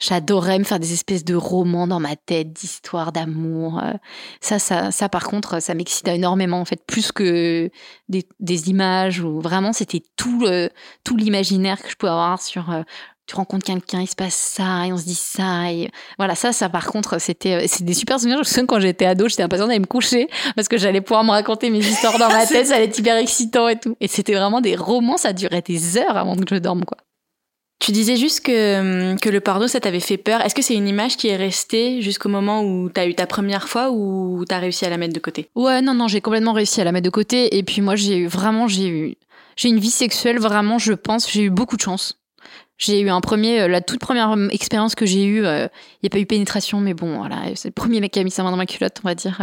[0.00, 3.78] J'adorais me faire des espèces de romans dans ma tête, d'histoires d'amour.
[3.82, 3.92] euh.
[4.40, 7.70] Ça, ça, ça, par contre, ça m'excitait énormément, en fait, plus que
[8.08, 10.70] des, des images ou vraiment, c'était tout, le-
[11.04, 12.82] tout l'imaginaire que je pouvais avoir sur, euh,
[13.26, 15.70] tu rencontres quelqu'un, il se passe ça, et on se dit ça.
[15.70, 18.38] Et voilà, ça, ça par contre, c'était c'est des super souvenirs.
[18.38, 21.22] Je me souviens quand j'étais ado, j'étais impatiente d'aller me coucher parce que j'allais pouvoir
[21.22, 23.96] me raconter mes histoires dans ma tête, ça allait être hyper excitant et tout.
[24.00, 26.96] Et c'était vraiment des romans, ça durait des heures avant que je dorme, quoi.
[27.80, 30.42] Tu disais juste que, que le porno, ça t'avait fait peur.
[30.42, 33.68] Est-ce que c'est une image qui est restée jusqu'au moment où t'as eu ta première
[33.68, 35.48] fois ou t'as réussi à la mettre de côté?
[35.54, 37.56] Ouais, non, non, j'ai complètement réussi à la mettre de côté.
[37.56, 39.14] Et puis moi, j'ai eu vraiment, j'ai eu,
[39.56, 42.19] j'ai une vie sexuelle vraiment, je pense, j'ai eu beaucoup de chance.
[42.80, 45.68] J'ai eu un premier, euh, la toute première euh, expérience que j'ai eue, il euh,
[46.02, 48.30] n'y a pas eu pénétration, mais bon, voilà, c'est le premier mec qui a mis
[48.30, 49.38] sa main dans ma culotte, on va dire.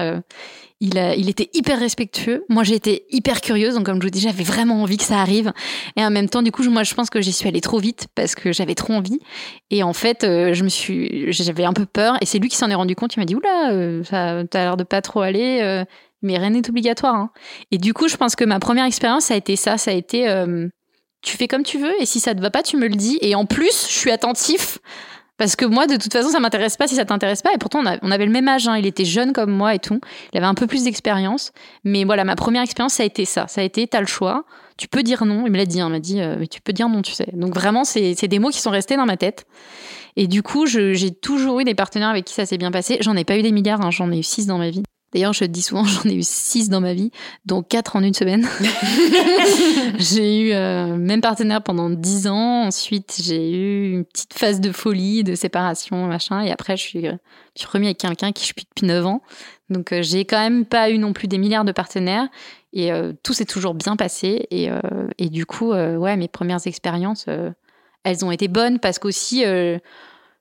[0.81, 2.45] il, il était hyper respectueux.
[2.49, 5.19] Moi, j'ai été hyper curieuse, donc comme je vous dis, j'avais vraiment envie que ça
[5.19, 5.53] arrive.
[5.95, 8.07] Et en même temps, du coup, moi, je pense que j'y suis allée trop vite
[8.15, 9.19] parce que j'avais trop envie.
[9.69, 12.17] Et en fait, je me suis, j'avais un peu peur.
[12.21, 13.15] Et c'est lui qui s'en est rendu compte.
[13.15, 15.83] Il m'a dit, oula, ça, t'as l'air de pas trop aller.
[16.23, 17.13] mais rien n'est obligatoire.
[17.13, 17.29] Hein.
[17.69, 19.77] Et du coup, je pense que ma première expérience, ça a été ça.
[19.77, 20.27] Ça a été
[21.21, 23.17] tu fais comme tu veux et si ça te va pas, tu me le dis.
[23.21, 24.80] Et en plus, je suis attentif
[25.38, 27.53] parce que moi, de toute façon, ça m'intéresse pas si ça t'intéresse pas.
[27.53, 28.67] Et pourtant, on, avait le même âge.
[28.67, 28.77] Hein.
[28.77, 29.99] Il était jeune comme moi et tout.
[30.34, 31.51] Il avait un peu plus d'expérience.
[31.84, 33.47] Mais voilà, ma première expérience, ça a été ça.
[33.47, 34.45] Ça a été, t'as le choix.
[34.77, 35.45] Tu peux dire non.
[35.45, 35.80] Il me l'a dit.
[35.80, 35.88] Hein.
[35.89, 37.27] Il m'a dit, euh, mais tu peux dire non, tu sais.
[37.34, 39.45] Donc vraiment, c'est des mots qui sont restés dans ma tête.
[40.15, 42.97] Et du coup, j'ai toujours eu des partenaires avec qui ça s'est bien passé.
[43.01, 43.82] J'en ai pas eu des milliards.
[43.82, 43.91] Hein.
[43.91, 44.82] J'en ai eu six dans ma vie.
[45.13, 47.12] D'ailleurs, je te dis souvent, j'en ai eu six dans ma vie,
[47.46, 48.48] dont quatre en une semaine.
[49.98, 52.65] j'ai eu euh, même partenaire pendant dix ans.
[52.65, 56.41] Ensuite, j'ai eu une petite phase de folie, de séparation, machin.
[56.41, 57.15] Et après, je suis, je
[57.56, 59.22] suis remis avec quelqu'un qui je suis depuis neuf ans.
[59.70, 62.28] Donc, euh, j'ai quand même pas eu non plus des milliards de partenaires.
[62.74, 64.46] Et euh, tout s'est toujours bien passé.
[64.52, 64.70] Et,
[65.17, 67.26] et du coup, ouais, mes premières expériences,
[68.04, 69.43] elles ont été bonnes parce qu'aussi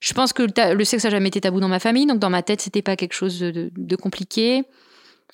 [0.01, 2.43] je pense que le, sexe a jamais été tabou dans ma famille, donc dans ma
[2.43, 4.65] tête, c'était pas quelque chose de, compliqué.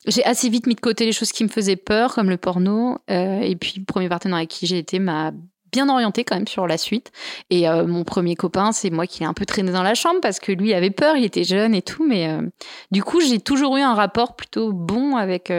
[0.07, 2.99] J'ai assez vite mis de côté les choses qui me faisaient peur, comme le porno.
[3.11, 5.33] Euh, et puis, le premier partenaire avec qui j'ai été m'a
[5.71, 7.13] bien orienté quand même sur la suite.
[7.51, 10.21] Et euh, mon premier copain, c'est moi qui l'ai un peu traîné dans la chambre
[10.21, 12.07] parce que lui avait peur, il était jeune et tout.
[12.07, 12.43] Mais euh,
[12.91, 15.51] du coup, j'ai toujours eu un rapport plutôt bon avec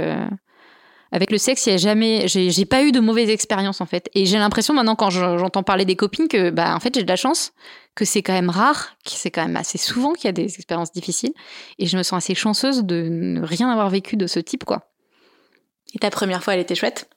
[1.14, 4.10] avec le sexe, il y a jamais, j'ai pas eu de mauvaise expérience en fait.
[4.16, 7.08] Et j'ai l'impression maintenant quand j'entends parler des copines que, bah, en fait, j'ai de
[7.08, 7.54] la chance,
[7.96, 10.56] que c'est quand même rare, que c'est quand même assez souvent qu'il y a des
[10.56, 11.34] expériences difficiles.
[11.80, 14.90] Et je me sens assez chanceuse de ne rien avoir vécu de ce type, quoi.
[15.94, 17.08] Et ta première fois, elle était chouette?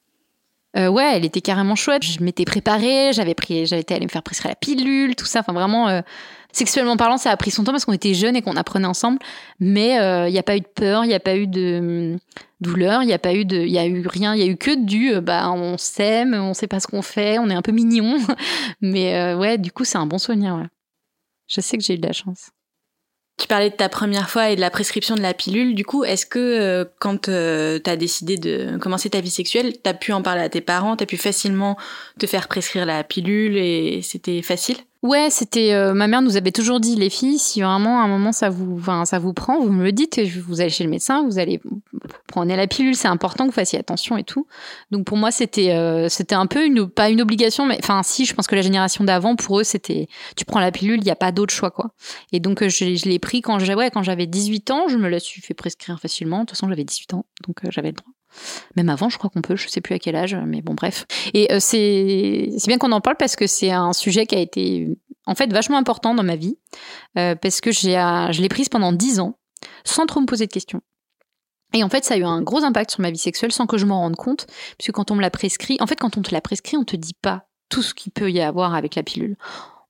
[0.76, 2.02] Euh, ouais, elle était carrément chouette.
[2.02, 5.40] Je m'étais préparée, j'avais pris, j'avais été allée me faire prescrire la pilule, tout ça.
[5.40, 6.02] Enfin, vraiment, euh,
[6.56, 9.18] sexuellement parlant, ça a pris son temps parce qu'on était jeunes et qu'on apprenait ensemble.
[9.60, 11.78] Mais il euh, n'y a pas eu de peur, il n'y a pas eu de
[12.12, 12.18] hum,
[12.60, 14.46] douleur, il n'y a pas eu de, il y a eu rien, il y a
[14.46, 17.54] eu que du, euh, bah on s'aime, on sait pas ce qu'on fait, on est
[17.54, 18.18] un peu mignon.
[18.80, 20.54] mais euh, ouais, du coup c'est un bon souvenir.
[20.54, 20.66] Ouais.
[21.46, 22.50] Je sais que j'ai eu de la chance.
[23.38, 25.74] Tu parlais de ta première fois et de la prescription de la pilule.
[25.74, 29.92] Du coup, est-ce que quand tu as décidé de commencer ta vie sexuelle, tu as
[29.92, 31.76] pu en parler à tes parents, tu as pu facilement
[32.18, 34.78] te faire prescrire la pilule et c'était facile?
[35.06, 38.08] Ouais, c'était euh, ma mère nous avait toujours dit les filles, si vraiment à un
[38.08, 41.24] moment ça vous, ça vous prend, vous me le dites, vous allez chez le médecin,
[41.24, 41.60] vous allez
[42.26, 44.48] prendre la pilule, c'est important que vous fassiez attention et tout.
[44.90, 48.24] Donc pour moi c'était euh, c'était un peu une pas une obligation, mais enfin si,
[48.24, 51.10] je pense que la génération d'avant pour eux c'était tu prends la pilule, il n'y
[51.12, 51.92] a pas d'autre choix quoi.
[52.32, 55.20] Et donc euh, je, l'ai pris quand j'avais quand j'avais 18 ans, je me l'ai
[55.20, 56.38] su fait prescrire facilement.
[56.38, 58.15] De toute façon j'avais 18 ans, donc j'avais le droit.
[58.76, 61.06] Même avant, je crois qu'on peut, je sais plus à quel âge, mais bon, bref.
[61.34, 64.96] Et euh, c'est bien qu'on en parle parce que c'est un sujet qui a été
[65.26, 66.58] en fait vachement important dans ma vie,
[67.18, 69.38] euh, parce que j'ai, euh, je l'ai prise pendant 10 ans,
[69.84, 70.80] sans trop me poser de questions.
[71.74, 73.76] Et en fait, ça a eu un gros impact sur ma vie sexuelle sans que
[73.76, 74.46] je m'en rende compte,
[74.78, 76.96] puisque quand on me l'a prescrit, en fait, quand on te l'a prescrit, on te
[76.96, 79.36] dit pas tout ce qu'il peut y avoir avec la pilule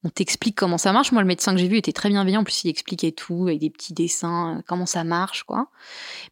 [0.07, 1.11] on t'explique comment ça marche.
[1.11, 2.43] Moi, le médecin que j'ai vu était très bienveillant.
[2.43, 5.67] En plus, il expliquait tout avec des petits dessins, euh, comment ça marche, quoi.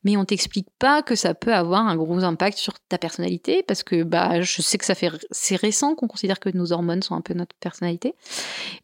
[0.04, 3.82] Mais on t'explique pas que ça peut avoir un gros impact sur ta personnalité parce
[3.82, 7.16] que, bah, je sais que ça fait, c'est récent qu'on considère que nos hormones sont
[7.16, 8.14] un peu notre personnalité.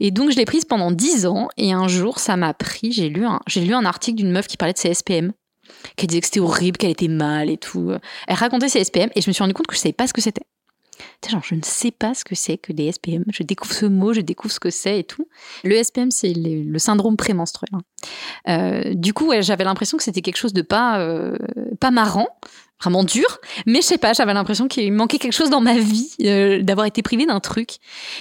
[0.01, 2.91] Et donc, je l'ai prise pendant dix ans et un jour, ça m'a pris.
[2.91, 5.33] J'ai lu un, j'ai lu un article d'une meuf qui parlait de ses SPM
[5.97, 7.93] qui disait que c'était horrible, qu'elle était mal et tout.
[8.27, 10.13] Elle racontait ses SPM et je me suis rendu compte que je savais pas ce
[10.13, 10.43] que c'était
[11.43, 13.25] je ne sais pas ce que c'est que des SPM.
[13.33, 15.29] Je découvre ce mot, je découvre ce que c'est et tout.
[15.65, 17.71] Le SPM, c'est le, syndrome prémenstruel.
[17.73, 17.81] Hein.
[18.49, 21.37] Euh, du coup, j'avais l'impression que c'était quelque chose de pas, euh,
[21.79, 22.29] pas marrant,
[22.81, 23.39] vraiment dur.
[23.67, 26.87] Mais je sais pas, j'avais l'impression qu'il manquait quelque chose dans ma vie, euh, d'avoir
[26.87, 27.77] été privée d'un truc.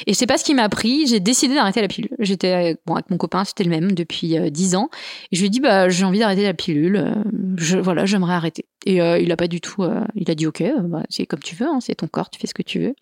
[0.05, 1.07] Et je sais pas ce qui m'a pris.
[1.07, 2.11] J'ai décidé d'arrêter la pilule.
[2.19, 4.89] J'étais bon avec mon copain, c'était le même depuis euh, dix ans.
[5.31, 6.97] Et je lui ai dit bah j'ai envie d'arrêter la pilule.
[6.97, 7.13] Euh,
[7.57, 8.65] je, voilà, j'aimerais arrêter.
[8.85, 9.83] Et il a pas du tout.
[10.15, 12.47] il a dit ok, bah, c'est comme tu veux, hein, c'est ton corps, tu fais
[12.47, 12.95] ce que tu veux.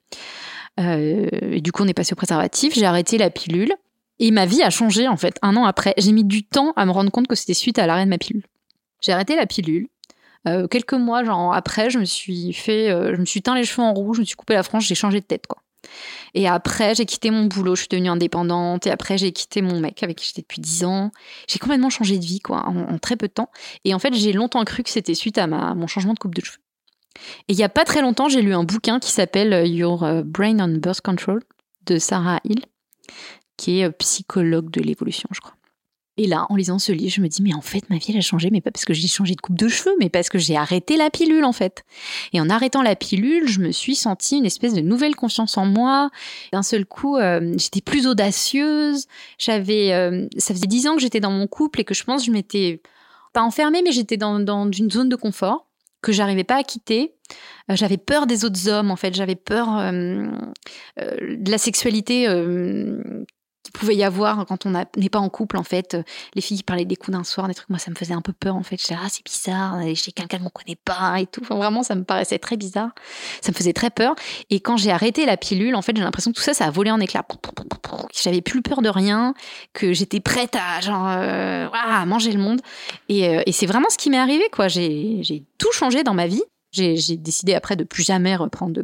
[0.79, 2.73] et du coup, on est passé au préservatif.
[2.73, 3.71] J'ai arrêté la pilule.
[4.19, 5.37] Et ma vie a changé en fait.
[5.43, 7.85] Un an après, j'ai mis du temps à me rendre compte que c'était suite à
[7.85, 8.43] l'arrêt de ma pilule.
[9.01, 9.87] J'ai arrêté la pilule.
[10.45, 13.93] Quelques mois genre après, je me suis fait, je me suis teint les cheveux en
[13.93, 15.61] rouge, je me suis coupé la frange, j'ai changé de tête quoi.
[16.33, 18.87] Et après, j'ai quitté mon boulot, je suis devenue indépendante.
[18.87, 21.11] Et après, j'ai quitté mon mec avec qui j'étais depuis 10 ans.
[21.47, 23.49] J'ai complètement changé de vie, quoi, en, très peu de temps.
[23.85, 26.43] Et en fait, j'ai longtemps cru que c'était suite à mon changement de coupe de
[26.43, 26.59] cheveux.
[27.47, 30.03] Et il y a pas très longtemps, j'ai lu un bouquin qui s'appelle euh, Your
[30.03, 31.41] euh, Brain on Birth Control
[31.87, 32.61] de Sarah Hill,
[33.57, 35.56] qui est euh, psychologue de l'évolution, je crois.
[36.19, 38.17] Et là, en lisant ce livre, je me dis, mais en fait, ma vie, elle
[38.17, 40.39] a changé, mais pas parce que j'ai changé de coupe de cheveux, mais parce que
[40.39, 41.85] j'ai arrêté la pilule, en fait.
[42.33, 45.65] Et en arrêtant la pilule, je me suis sentie une espèce de nouvelle confiance en
[45.65, 46.09] moi.
[46.51, 49.05] D'un seul coup, euh, j'étais plus audacieuse.
[49.37, 52.21] J'avais, euh, ça faisait dix ans que j'étais dans mon couple et que je pense
[52.21, 52.81] que je m'étais
[53.33, 54.39] pas enfermée, mais j'étais dans,
[54.71, 55.67] une zone de confort
[56.01, 57.13] que j'arrivais pas à quitter.
[57.69, 59.13] Euh, j'avais peur des autres hommes, en fait.
[59.13, 62.27] J'avais peur de la sexualité
[63.71, 65.95] pouvait y avoir quand on n'est pas en couple, en fait.
[65.95, 66.03] Euh,
[66.35, 68.21] les filles qui parlaient des coups d'un soir, des trucs, moi, ça me faisait un
[68.21, 68.77] peu peur, en fait.
[68.77, 71.41] Je disais, ah, c'est bizarre, chez quelqu'un qu'on connaît pas et tout.
[71.43, 72.91] vraiment, ça me paraissait très bizarre.
[73.41, 74.15] Ça me faisait très peur.
[74.49, 76.71] Et quand j'ai arrêté la pilule, en fait, j'ai l'impression que tout ça, ça a
[76.71, 77.25] volé en éclats.
[78.13, 79.33] J'avais plus peur de rien,
[79.73, 81.67] que j'étais prête à, genre, euh,
[82.05, 82.61] manger le monde.
[83.11, 84.67] Euh, et c'est vraiment ce qui m'est arrivé, quoi.
[84.67, 86.43] J'ai tout changé dans ma vie.
[86.77, 88.81] J'ai décidé après de plus jamais reprendre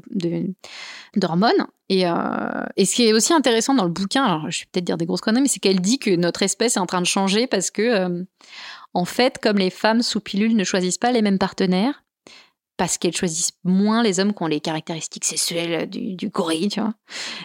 [1.16, 1.52] d'hormones.
[1.58, 4.66] De, et, euh, et, ce qui est aussi intéressant dans le bouquin, alors je vais
[4.72, 7.02] peut-être dire des grosses conneries, mais c'est qu'elle dit que notre espèce est en train
[7.02, 8.24] de changer parce que, euh,
[8.94, 12.03] en fait, comme les femmes sous pilule ne choisissent pas les mêmes partenaires,
[12.78, 16.80] parce qu'elles choisissent moins les hommes qui ont les caractéristiques sexuelles du, du gorille, tu
[16.80, 16.94] vois.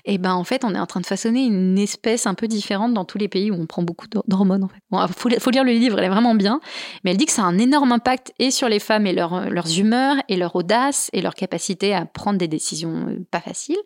[0.04, 2.94] Et ben en fait, on est en train de façonner une espèce un peu différente
[2.94, 4.64] dans tous les pays où on prend beaucoup d'hormones.
[4.64, 4.68] En.
[4.90, 6.60] Bon, faut, lire le livre, elle est vraiment bien,
[7.04, 9.50] mais elle dit que ça a un énorme impact et sur les femmes et leur,
[9.50, 13.78] leurs humeurs et leur audace et leur capacité à prendre des décisions euh, pas faciles,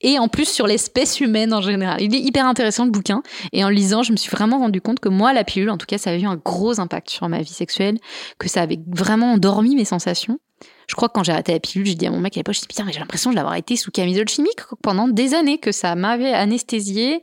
[0.00, 2.02] et en plus sur l'espèce humaine en général.
[2.02, 4.98] Il est hyper intéressant le bouquin, et en lisant, je me suis vraiment rendu compte
[4.98, 7.40] que moi, la pilule, en tout cas, ça avait eu un gros impact sur ma
[7.40, 7.98] vie sexuelle,
[8.38, 10.38] que ça avait vraiment endormi mes sensations.
[10.88, 12.54] Je crois que quand j'ai arrêté la pilule, j'ai dit à mon mec à l'époque,
[12.54, 15.58] je dit putain, mais j'ai l'impression de l'avoir été sous camisole chimique pendant des années,
[15.58, 17.22] que ça m'avait anesthésié.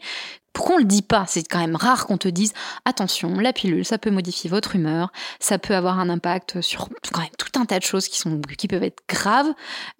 [0.53, 1.25] Pourquoi on le dit pas?
[1.27, 2.51] C'est quand même rare qu'on te dise
[2.83, 7.21] attention, la pilule, ça peut modifier votre humeur, ça peut avoir un impact sur quand
[7.21, 9.53] même tout un tas de choses qui sont qui peuvent être graves.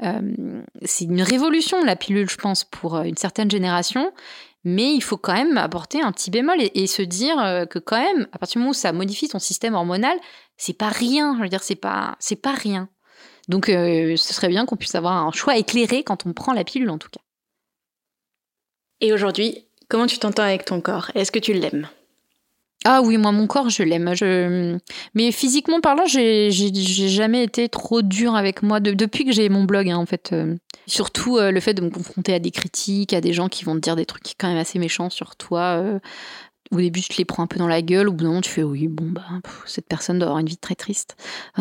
[0.04, 4.12] Euh, c'est une révolution la pilule, je pense, pour euh, une certaine génération.
[4.63, 8.00] Mais il faut quand même apporter un petit bémol et, se dire euh, que quand
[8.00, 10.15] même, à partir du moment où ça modifie ton système hormonal,
[10.58, 11.36] c'est pas rien.
[11.38, 12.88] Je veux dire, c'est pas, c'est pas rien.
[13.52, 16.64] Donc euh, ce serait bien qu'on puisse avoir un choix éclairé quand on prend la
[16.64, 17.20] pilule en tout cas.
[19.02, 21.12] Et aujourd'hui, comment tu t'entends avec ton corps?
[21.16, 21.90] Est-ce que tu l'aimes?
[22.86, 24.16] Ah oui, moi mon corps, je l'aime.
[24.16, 24.78] Je...
[25.16, 29.90] Mais physiquement parlant, j'ai jamais été trop dur avec moi depuis que j'ai mon blog,
[29.90, 30.32] hein, en fait.
[30.32, 30.56] Euh.
[30.88, 33.76] surtout euh, le fait de me confronter à des critiques, à des gens qui vont
[33.76, 36.00] te dire des trucs quand même assez méchants sur toi
[36.72, 38.08] au début, tu les prends un peu dans la gueule.
[38.08, 39.26] Au bout d'un moment, tu fais oui, bon, bah,
[39.66, 41.18] cette personne doit avoir une vie très triste.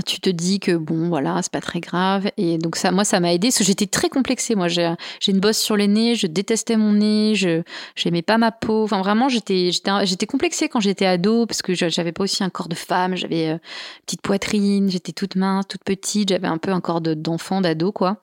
[0.07, 2.31] tu te dis que bon, voilà, c'est pas très grave.
[2.37, 4.55] Et donc, ça, moi, ça m'a aidé parce que j'étais très complexée.
[4.55, 4.94] Moi, j'ai
[5.27, 7.62] une bosse sur les nez, je détestais mon nez, je
[7.96, 8.85] j'aimais pas ma peau.
[8.85, 12.77] Enfin, vraiment, j'étais complexée quand j'étais ado parce que j'avais pas aussi un corps de
[12.77, 13.16] femme.
[13.16, 13.59] J'avais euh,
[14.07, 16.29] petite poitrine, j'étais toute mince, toute petite.
[16.29, 18.23] J'avais un peu un corps d'enfant, d'ado, quoi.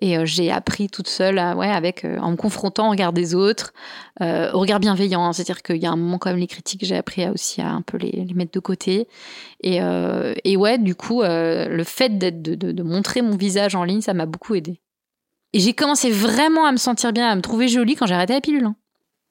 [0.00, 3.34] Et euh, j'ai appris toute seule, ouais, avec, euh, en me confrontant au regard des
[3.34, 3.72] autres,
[4.20, 5.24] euh, au regard bienveillant.
[5.24, 5.32] Hein.
[5.32, 7.70] C'est-à-dire qu'il y a un moment, quand même, les critiques, j'ai appris à aussi à
[7.70, 9.08] un peu les, mettre de côté.
[9.62, 9.78] Et,
[10.44, 14.12] et ouais, du coup, le fait de, de, de, montrer mon visage en ligne, ça
[14.12, 14.80] m'a beaucoup aidé.
[15.54, 18.34] Et j'ai commencé vraiment à me sentir bien, à me trouver jolie quand j'ai arrêté
[18.34, 18.64] la pilule.
[18.64, 18.76] Hein.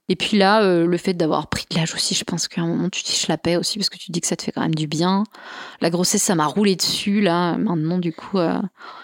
[0.08, 2.68] Et puis là, euh, le fait d'avoir pris de l'âge aussi, je pense qu'à un
[2.68, 4.62] moment, tu je la paix aussi parce que tu dis que ça te fait quand
[4.62, 5.24] même du bien.
[5.82, 7.58] La grossesse, ça m'a roulé dessus là.
[7.58, 8.62] Maintenant, du coup, euh,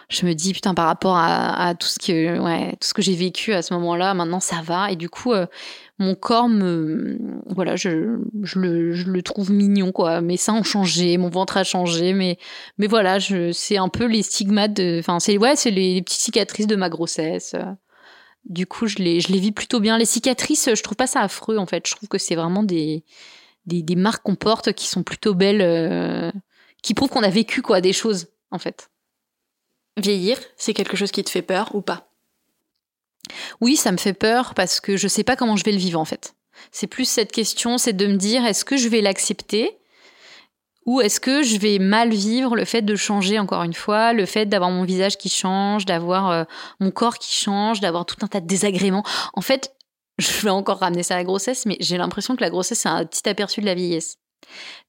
[0.10, 3.16] je me dis putain par rapport à, tout ce que, ouais, tout ce que j'ai
[3.16, 4.92] vécu à ce moment-là, maintenant ça va.
[4.92, 5.48] Et du coup, euh,
[5.98, 10.22] mon corps me, voilà, je, je, le, je, le, trouve mignon quoi.
[10.22, 12.38] Mes seins ont changé, mon ventre a changé, mais,
[12.78, 13.18] mais voilà,
[13.54, 14.80] c'est un peu les stigmates.
[15.00, 17.56] Enfin, c'est ouais, les, les, petites cicatrices de ma grossesse.
[18.46, 19.98] Du coup, je les, je les vis plutôt bien.
[19.98, 21.88] Les cicatrices, je trouve pas ça affreux en fait.
[21.88, 23.04] Je trouve que c'est vraiment des,
[23.66, 26.32] des, marques qu'on porte qui sont plutôt belles, euh,
[26.82, 28.90] qui prouvent qu'on a vécu quoi, des choses en fait.
[29.98, 32.10] Vieillir, c'est quelque chose qui te fait peur ou pas?
[33.60, 36.00] Oui, ça me fait peur parce que je sais pas comment je vais le vivre
[36.00, 36.36] en fait.
[36.72, 39.78] C'est plus cette question, c'est de me dire est-ce que je vais l'accepter
[40.86, 44.26] ou est-ce que je vais mal vivre le fait de changer encore une fois, le
[44.26, 46.44] fait d'avoir mon visage qui change, d'avoir euh,
[46.80, 49.04] mon corps qui change, d'avoir tout un tas de désagréments?
[49.34, 49.76] En fait,
[50.18, 52.90] je vais encore ramener ça à la grossesse, mais j'ai l'impression que la grossesse, c'est
[52.90, 54.18] un petit aperçu de la vieillesse.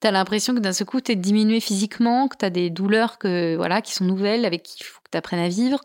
[0.00, 3.82] T'as l'impression que d'un seul coup, t'es diminué physiquement, que t'as des douleurs que, voilà,
[3.82, 5.78] qui sont nouvelles, avec qui il faut que t'apprennes à vivre.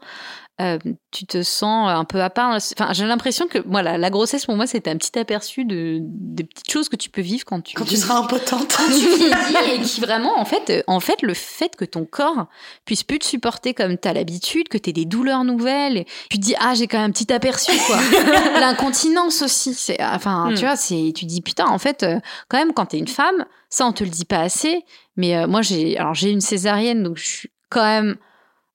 [0.60, 0.80] Euh,
[1.12, 2.56] tu te sens un peu à part.
[2.56, 6.44] Enfin, j'ai l'impression que voilà, la grossesse pour moi c'était un petit aperçu de des
[6.44, 8.76] petites choses que tu peux vivre quand tu quand tu seras impotente.
[8.76, 12.06] Quand tu vieillis et qui vraiment en fait euh, en fait le fait que ton
[12.06, 12.48] corps
[12.86, 16.06] puisse plus te supporter comme tu as l'habitude, que tu aies des douleurs nouvelles, et
[16.32, 17.98] tu te dis ah j'ai quand même un petit aperçu quoi.
[18.60, 20.54] L'incontinence aussi, c'est enfin Hmm.
[20.56, 23.46] tu vois c'est tu dis putain en fait euh, quand même quand t'es une femme
[23.70, 24.84] ça on te le dit pas assez
[25.16, 28.16] mais euh, moi j'ai alors j'ai une césarienne donc je suis quand même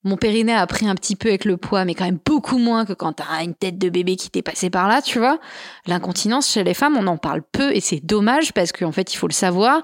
[0.04, 2.84] mon périnée a pris un petit peu avec le poids, mais quand même beaucoup moins
[2.84, 5.38] que quand t'as une tête de bébé qui t'est passé par là, tu vois.
[5.86, 9.16] L'incontinence chez les femmes, on en parle peu et c'est dommage parce qu'en fait, il
[9.16, 9.82] faut le savoir.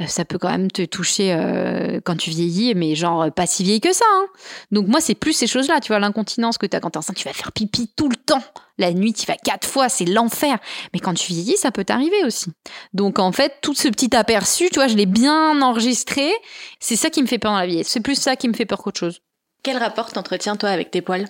[0.00, 3.46] euh, Ça peut quand même te toucher euh, quand tu vieillis, mais genre euh, pas
[3.46, 4.04] si vieille que ça.
[4.12, 4.26] hein.
[4.72, 5.98] Donc moi, c'est plus ces choses-là, tu vois.
[6.00, 8.42] L'incontinence que t'as quand t'es enceinte, tu vas faire pipi tout le temps.
[8.78, 10.58] La nuit, tu vas quatre fois, c'est l'enfer.
[10.94, 12.50] Mais quand tu vieillis, ça peut t'arriver aussi.
[12.94, 16.30] Donc en fait, tout ce petit aperçu, tu vois, je l'ai bien enregistré.
[16.80, 17.82] C'est ça qui me fait peur dans la vie.
[17.84, 19.20] C'est plus ça qui me fait peur qu'autre chose.
[19.62, 21.26] Quel rapport t'entretiens toi avec tes poils?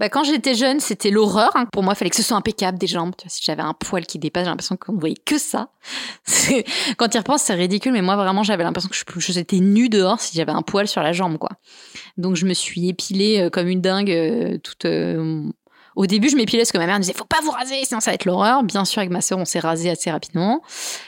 [0.00, 1.50] Bah, quand j'étais jeune, c'était l'horreur.
[1.54, 1.66] hein.
[1.72, 3.14] Pour moi, il fallait que ce soit impeccable des jambes.
[3.28, 5.68] Si j'avais un poil qui dépasse, j'ai l'impression qu'on ne voyait que ça.
[6.96, 9.60] Quand tu y repenses, c'est ridicule, mais moi, vraiment, j'avais l'impression que je, je- j'étais
[9.60, 11.50] nue dehors si j'avais un poil sur la jambe, quoi.
[12.16, 14.84] Donc, je me suis épilée euh, comme une dingue euh, toute.
[14.84, 15.44] euh,
[15.96, 18.00] Au début, je m'épilais parce que ma mère me disait faut pas vous raser, sinon
[18.00, 18.62] ça va être l'horreur.
[18.62, 20.62] Bien sûr, avec ma sœur, on s'est rasé assez rapidement.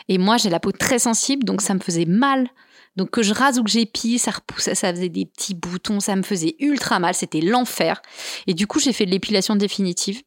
[0.09, 2.49] Et moi, j'ai la peau très sensible, donc ça me faisait mal.
[2.97, 6.17] Donc que je rase ou que j'épile, ça repoussait, ça faisait des petits boutons, ça
[6.17, 8.01] me faisait ultra mal, c'était l'enfer.
[8.47, 10.23] Et du coup, j'ai fait de l'épilation définitive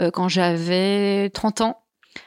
[0.00, 1.82] euh, quand j'avais 30 ans.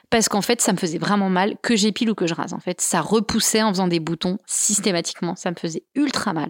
[0.10, 2.54] Parce qu'en fait, ça me faisait vraiment mal que j'épile ou que je rase.
[2.54, 5.36] En fait, ça repoussait en faisant des boutons systématiquement.
[5.36, 6.50] Ça me faisait ultra mal.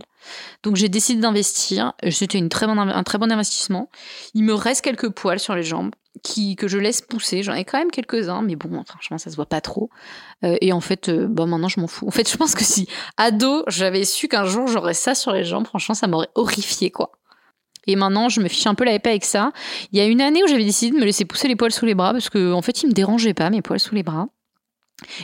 [0.64, 1.94] Donc, j'ai décidé d'investir.
[2.10, 3.90] C'était une très bonne, un très bon investissement.
[4.34, 5.92] Il me reste quelques poils sur les jambes
[6.24, 7.44] qui, que je laisse pousser.
[7.44, 9.90] J'en ai quand même quelques-uns, mais bon, franchement, ça se voit pas trop.
[10.44, 12.08] Euh, et en fait, euh, bah, maintenant, je m'en fous.
[12.08, 15.44] En fait, je pense que si, ado, j'avais su qu'un jour j'aurais ça sur les
[15.44, 17.19] jambes, franchement, ça m'aurait horrifié, quoi.
[17.90, 19.52] Et maintenant, je me fiche un peu la paix avec ça.
[19.92, 21.88] Il y a une année où j'avais décidé de me laisser pousser les poils sous
[21.88, 24.28] les bras parce que, en fait, ils me dérangeaient pas, mes poils sous les bras.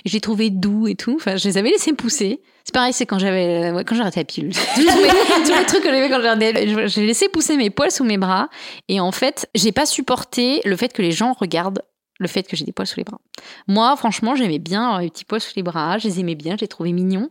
[0.04, 1.14] J'ai trouvé doux et tout.
[1.16, 2.42] Enfin, je les avais laissés pousser.
[2.64, 4.54] C'est pareil, c'est quand j'avais, ouais, quand j'ai arrêté la pilule.
[4.76, 6.88] tous, les, trucs que j'avais quand arrêté.
[6.88, 8.50] J'ai laissé pousser mes poils sous mes bras.
[8.88, 11.84] Et en fait, j'ai pas supporté le fait que les gens regardent
[12.18, 13.20] le fait que j'ai des poils sous les bras.
[13.68, 16.00] Moi, franchement, j'aimais bien avoir les petits poils sous les bras.
[16.00, 17.30] Je les aimais bien, je les trouvais mignons.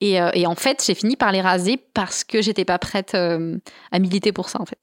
[0.00, 3.14] Et, euh, et en fait, j'ai fini par les raser parce que j'étais pas prête
[3.14, 3.58] euh,
[3.90, 4.78] à militer pour ça, en fait.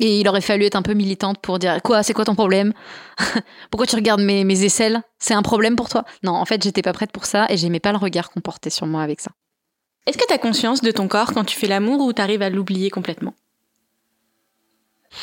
[0.00, 2.72] Et il aurait fallu être un peu militante pour dire quoi, c'est quoi ton problème?
[3.70, 5.02] Pourquoi tu regardes mes, mes aisselles?
[5.18, 6.04] C'est un problème pour toi?
[6.22, 8.70] Non, en fait, j'étais pas prête pour ça et j'aimais pas le regard qu'on portait
[8.70, 9.32] sur moi avec ça.
[10.06, 12.90] Est-ce que t'as conscience de ton corps quand tu fais l'amour ou t'arrives à l'oublier
[12.90, 13.34] complètement?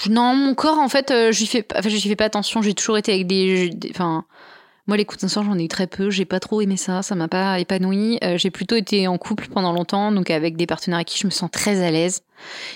[0.10, 2.62] Non, mon corps, en fait, euh, je lui fais, enfin, fais pas attention.
[2.62, 4.26] J'ai toujours été avec des, des- enfin,
[4.88, 6.12] moi, les coups de sang, j'en ai eu très peu.
[6.12, 7.02] J'ai pas trop aimé ça.
[7.02, 8.20] Ça m'a pas épanoui.
[8.24, 11.26] Euh, j'ai plutôt été en couple pendant longtemps, donc avec des partenaires avec qui je
[11.26, 12.22] me sens très à l'aise.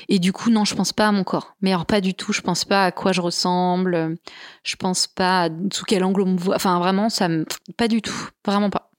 [0.07, 1.55] Et du coup, non, je pense pas à mon corps.
[1.61, 2.33] Mais alors, pas du tout.
[2.33, 4.17] Je pense pas à quoi je ressemble.
[4.63, 6.55] Je pense pas à sous quel angle on me voit.
[6.55, 7.45] Enfin, vraiment, ça me,
[7.77, 8.29] pas du tout.
[8.43, 8.89] Vraiment pas.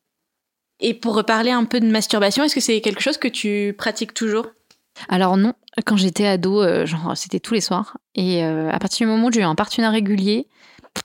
[0.79, 4.14] Et pour reparler un peu de masturbation, est-ce que c'est quelque chose que tu pratiques
[4.14, 4.46] toujours?
[5.09, 7.96] Alors non, quand j'étais ado, euh, genre c'était tous les soirs.
[8.14, 10.49] Et euh, à partir du moment où j'ai eu un partenaire régulier,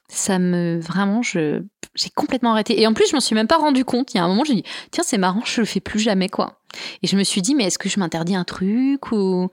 [0.08, 1.62] ça me vraiment, je
[1.96, 2.82] j'ai complètement arrêté.
[2.82, 4.14] Et en plus, je m'en suis même pas rendu compte.
[4.14, 6.30] Il y a un moment, j'ai dit tiens, c'est marrant, je le fais plus jamais
[6.30, 6.60] quoi.
[7.04, 9.50] Et je me suis dit mais est-ce que je m'interdis un truc ou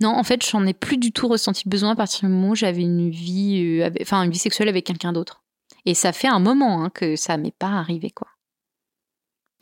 [0.00, 2.50] non, en fait, j'en ai plus du tout ressenti le besoin à partir du moment
[2.50, 5.42] où j'avais une vie, euh, avec- enfin une vie sexuelle avec quelqu'un d'autre.
[5.86, 8.28] Et ça fait un moment hein, que ça m'est pas arrivé quoi.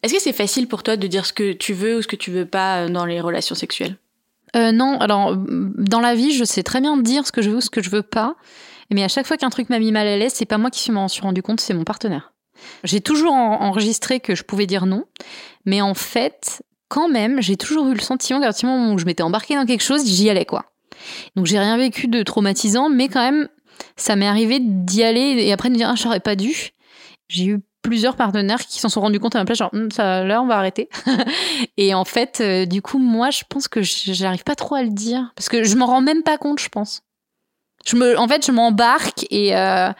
[0.02, 2.16] Est-ce que c'est facile pour toi de dire ce que tu veux ou ce que
[2.16, 3.96] tu veux pas euh, dans les relations sexuelles?
[4.56, 7.56] Euh, non, alors dans la vie, je sais très bien dire ce que je veux
[7.56, 8.36] ou ce que je veux pas.
[8.94, 10.92] Mais à chaque fois qu'un truc m'a mis mal à l'aise, c'est pas moi qui
[10.92, 12.32] m'en suis rendu compte, c'est mon partenaire.
[12.84, 15.02] J'ai toujours en- enregistré que je pouvais dire non,
[15.64, 18.98] mais en fait, quand même, j'ai toujours eu le sentiment qu'à partir du moment où
[18.98, 20.66] je m'étais embarquée dans quelque chose, j'y allais quoi.
[21.34, 23.48] Donc j'ai rien vécu de traumatisant, mais quand même,
[23.96, 26.70] ça m'est arrivé d'y aller et après de me dire ah, j'aurais pas dû.
[27.26, 30.22] J'ai eu plusieurs partenaires qui s'en sont rendus compte à ma place, genre Hum, ça,
[30.22, 30.88] là on va arrêter.
[31.76, 34.90] Et en fait, euh, du coup, moi, je pense que j'arrive pas trop à le
[34.90, 37.02] dire parce que je m'en rends même pas compte, je pense.
[37.86, 39.90] Je me, en fait, je m'embarque et euh,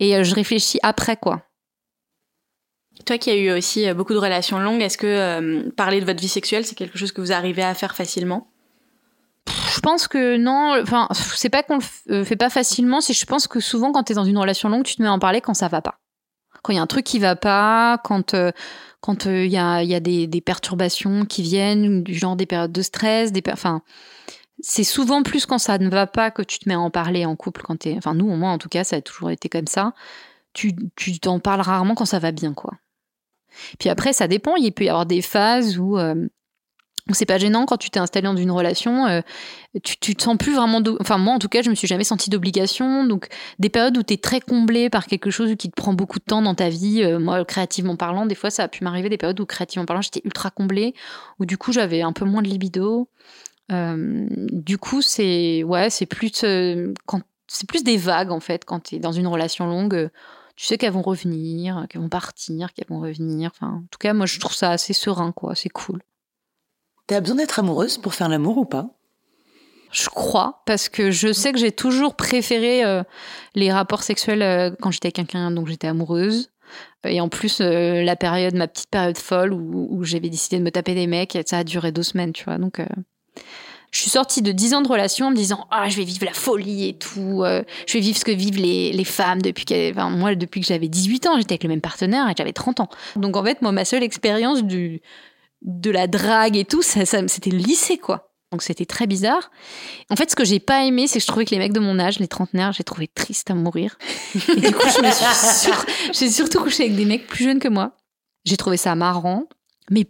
[0.00, 1.42] et euh, je réfléchis après quoi.
[3.04, 6.06] Toi qui as eu aussi euh, beaucoup de relations longues, est-ce que euh, parler de
[6.06, 8.48] votre vie sexuelle, c'est quelque chose que vous arrivez à faire facilement?
[9.74, 13.48] Je pense que non, enfin, c'est pas qu'on le fait pas facilement, c'est je pense
[13.48, 15.54] que souvent quand t'es dans une relation longue, tu te mets à en parler quand
[15.54, 15.98] ça va pas.
[16.62, 18.52] Quand il y a un truc qui va pas, quand euh,
[19.00, 22.46] quand euh, il y a y a des, des perturbations qui viennent, du genre des
[22.46, 23.82] périodes de stress, des enfin
[24.62, 27.26] c'est souvent plus quand ça ne va pas que tu te mets à en parler
[27.26, 29.48] en couple quand t'es enfin nous au moins en tout cas ça a toujours été
[29.48, 29.92] comme ça.
[30.54, 30.74] Tu
[31.20, 32.74] t'en parles rarement quand ça va bien quoi.
[33.78, 36.28] Puis après ça dépend, il peut y avoir des phases où euh,
[37.10, 39.22] c'est pas gênant quand tu t'es installé dans une relation, euh,
[39.82, 40.80] tu, tu te sens plus vraiment.
[41.00, 43.04] Enfin, moi en tout cas, je me suis jamais sentie d'obligation.
[43.04, 43.26] Donc,
[43.58, 46.24] des périodes où tu es très comblé par quelque chose qui te prend beaucoup de
[46.24, 49.18] temps dans ta vie, euh, moi, créativement parlant, des fois, ça a pu m'arriver des
[49.18, 50.94] périodes où, créativement parlant, j'étais ultra comblée,
[51.40, 53.08] où du coup, j'avais un peu moins de libido.
[53.70, 56.44] Euh, du coup, c'est ouais, c'est plus
[57.06, 60.10] quand c'est plus des vagues en fait quand tu es dans une relation longue.
[60.56, 63.50] Tu sais qu'elles vont revenir, qu'elles vont partir, qu'elles vont revenir.
[63.54, 65.54] Enfin, en tout cas, moi, je trouve ça assez serein, quoi.
[65.54, 66.02] C'est cool.
[67.06, 68.90] T'as besoin d'être amoureuse pour faire l'amour ou pas?
[69.90, 73.02] Je crois, parce que je sais que j'ai toujours préféré euh,
[73.54, 76.50] les rapports sexuels euh, quand j'étais avec quelqu'un dont j'étais amoureuse.
[77.04, 80.70] Et en plus, euh, la période, ma petite période folle où, j'avais décidé de me
[80.70, 82.56] taper des mecs, ça a duré deux semaines, tu vois.
[82.56, 82.80] Donc,
[83.90, 86.24] je suis sortie de dix ans de relation en me disant ah je vais vivre
[86.24, 90.08] la folie et tout je vais vivre ce que vivent les, les femmes depuis enfin,
[90.08, 92.88] moi depuis que j'avais 18 ans j'étais avec le même partenaire et j'avais 30 ans
[93.16, 95.02] donc en fait moi ma seule expérience du
[95.62, 98.28] de la drague et tout, ça, c'était le lycée, quoi.
[98.50, 99.50] Donc c'était très bizarre.
[100.10, 101.80] En fait, ce que j'ai pas aimé, c'est que je trouvais que les mecs de
[101.80, 103.96] mon âge, les trentenaires, j'ai trouvé triste à mourir.
[104.34, 105.72] Et du coup, je me suis
[106.12, 107.96] j'ai surtout couché avec des mecs plus jeunes que moi.
[108.44, 109.44] J'ai trouvé ça marrant,
[109.90, 110.06] mais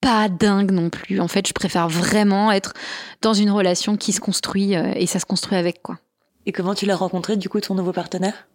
[0.00, 1.20] pas dingue non plus.
[1.20, 2.74] En fait, je préfère vraiment être
[3.22, 5.98] dans une relation qui se construit euh, et ça se construit avec quoi.
[6.46, 8.48] Et comment tu l'as rencontré du coup ton nouveau partenaire?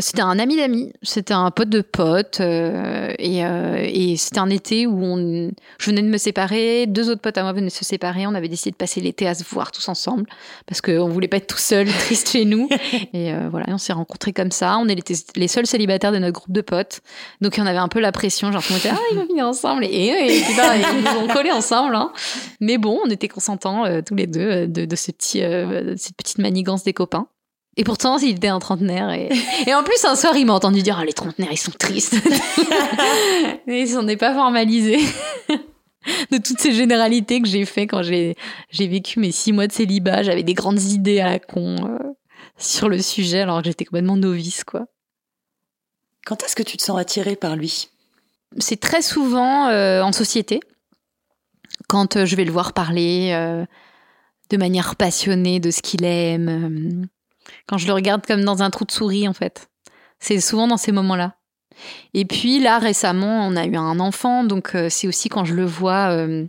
[0.00, 4.48] C'était un ami d'amis, c'était un pote de pote, euh, et, euh, et c'était un
[4.48, 7.72] été où on, je venais de me séparer, deux autres potes à moi venaient de
[7.72, 10.24] se séparer, on avait décidé de passer l'été à se voir tous ensemble,
[10.66, 12.70] parce qu'on voulait pas être tout seul, triste chez nous,
[13.12, 16.40] et euh, voilà, on s'est rencontrés comme ça, on était les seuls célibataires de notre
[16.40, 17.02] groupe de potes,
[17.42, 19.84] donc on avait un peu la pression, genre on était ah ils vont venir ensemble,
[19.84, 22.12] et, et, putain, ils nous ont collés ensemble, hein.
[22.60, 25.40] mais bon, on était consentants tous les deux de, de ce petit,
[25.98, 27.28] cette petite manigance des copains.
[27.76, 29.10] Et pourtant, il était un trentenaire.
[29.10, 29.30] Et,
[29.66, 32.16] et en plus, un soir, il m'a entendu dire Ah, les trentenaires, ils sont tristes.
[33.66, 34.98] il s'en est pas formalisé.
[36.30, 38.36] de toutes ces généralités que j'ai fait quand j'ai,
[38.70, 40.22] j'ai vécu mes six mois de célibat.
[40.22, 41.98] J'avais des grandes idées à la con euh,
[42.58, 44.86] sur le sujet, alors que j'étais complètement novice, quoi.
[46.24, 47.90] Quand est-ce que tu te sens attirée par lui?
[48.58, 50.60] C'est très souvent euh, en société.
[51.88, 53.32] Quand euh, je vais le voir parler
[54.50, 57.08] de manière passionnée de ce qu'il aime
[57.66, 59.68] quand je le regarde comme dans un trou de souris, en fait.
[60.18, 61.36] C'est souvent dans ces moments-là.
[62.14, 65.54] Et puis là, récemment, on a eu un enfant, donc euh, c'est aussi quand je
[65.54, 66.46] le vois euh,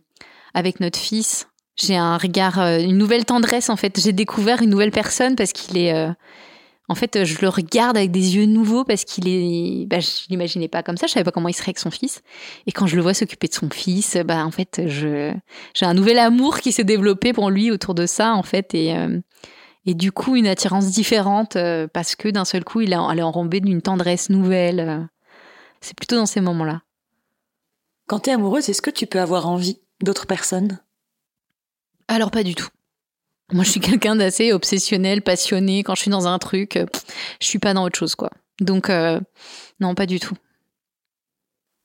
[0.54, 1.47] avec notre fils.
[1.76, 3.99] J'ai un regard, euh, une nouvelle tendresse, en fait.
[3.99, 5.93] J'ai découvert une nouvelle personne parce qu'il est.
[6.88, 9.88] en fait, je le regarde avec des yeux nouveaux parce qu'il est.
[9.88, 11.08] Bah, je l'imaginais pas comme ça.
[11.08, 12.22] Je savais pas comment il serait avec son fils.
[12.68, 15.32] Et quand je le vois s'occuper de son fils, bah en fait, je
[15.74, 18.76] j'ai un nouvel amour qui s'est développé pour lui autour de ça, en fait.
[18.76, 18.93] Et
[19.86, 23.59] et du coup une attirance différente euh, parce que d'un seul coup il est enrobé
[23.59, 24.79] d'une tendresse nouvelle.
[24.79, 25.03] Euh.
[25.81, 26.81] C'est plutôt dans ces moments-là.
[28.07, 30.79] Quand tu es amoureuse, est-ce que tu peux avoir envie d'autres personnes?
[32.07, 32.69] Alors pas du tout.
[33.51, 35.84] Moi je suis quelqu'un d'assez obsessionnel, passionné.
[35.84, 36.86] Quand je suis dans un truc, euh,
[37.41, 38.31] je suis pas dans autre chose quoi.
[38.61, 38.89] Donc
[39.79, 40.36] non, pas du tout.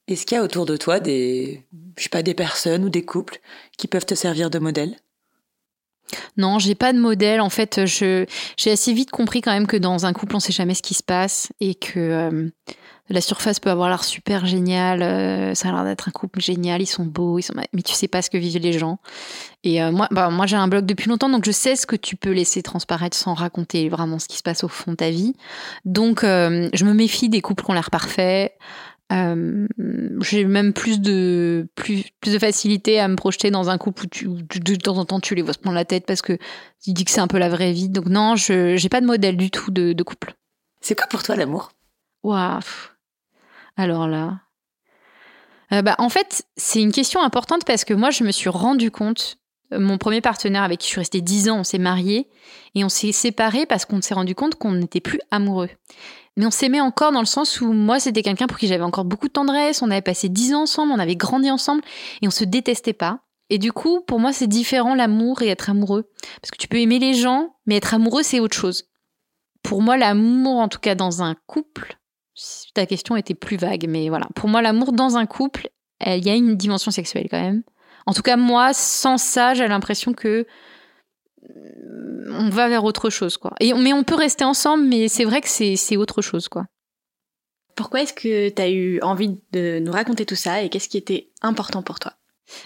[0.07, 3.05] Est-ce qu'il y a autour de toi des, je sais pas, des personnes ou des
[3.05, 3.41] couples
[3.77, 4.97] qui peuvent te servir de modèle?
[6.37, 7.41] Non, j'ai pas de modèle.
[7.41, 8.27] En fait, j'ai
[8.71, 11.03] assez vite compris quand même que dans un couple, on sait jamais ce qui se
[11.03, 12.49] passe et que euh,
[13.09, 15.03] la surface peut avoir l'air super génial.
[15.03, 16.83] Euh, ça a l'air d'être un couple génial.
[16.83, 17.39] Ils sont beaux,
[17.73, 18.99] mais tu sais pas ce que vivent les gens.
[19.65, 21.97] Et euh, moi, bah, moi j'ai un blog depuis longtemps, donc je sais ce que
[21.97, 25.11] tu peux laisser transparaître sans raconter vraiment ce qui se passe au fond de ta
[25.11, 25.35] vie.
[25.85, 28.53] Donc, je me méfie des couples qui ont l'air parfaits.
[29.11, 29.67] Euh,
[30.21, 34.07] j'ai même plus de plus, plus de facilité à me projeter dans un couple où,
[34.07, 34.29] tu,
[34.61, 36.35] de, temps en temps tu les vois se prendre la tête parce que
[36.85, 37.89] tu dis que c'est un peu la vraie vie.
[37.89, 40.35] Donc non, je j'ai pas de modèle du tout de, de couple.
[40.83, 41.73] C'est quoi pour toi l'amour?
[42.23, 42.61] Waouh.
[43.77, 44.41] Alors là,
[45.73, 48.91] euh, bah en fait c'est une question importante parce que moi je me suis rendu
[48.91, 49.38] compte.
[49.71, 52.29] Mon premier partenaire avec qui je suis restée 10 ans, on s'est mariés
[52.75, 55.69] et on s'est séparés parce qu'on s'est rendu compte qu'on n'était plus amoureux.
[56.37, 59.05] Mais on s'aimait encore dans le sens où moi, c'était quelqu'un pour qui j'avais encore
[59.05, 59.83] beaucoup de tendresse.
[59.83, 61.83] On avait passé dix ans ensemble, on avait grandi ensemble
[62.23, 63.21] et on se détestait pas.
[63.51, 66.11] Et du coup, pour moi, c'est différent l'amour et être amoureux.
[66.41, 68.85] Parce que tu peux aimer les gens, mais être amoureux, c'est autre chose.
[69.63, 71.99] Pour moi, l'amour, en tout cas dans un couple,
[72.75, 74.29] ta question était plus vague, mais voilà.
[74.35, 75.69] Pour moi, l'amour dans un couple,
[76.07, 77.63] il y a une dimension sexuelle quand même.
[78.09, 80.47] En tout cas, moi, sans ça, j'ai l'impression que
[82.31, 83.53] on va vers autre chose, quoi.
[83.61, 86.65] Et, mais on peut rester ensemble, mais c'est vrai que c'est autre chose, quoi.
[87.77, 90.97] Pourquoi est-ce que tu as eu envie de nous raconter tout ça et qu'est-ce qui
[90.97, 92.15] était important pour toi?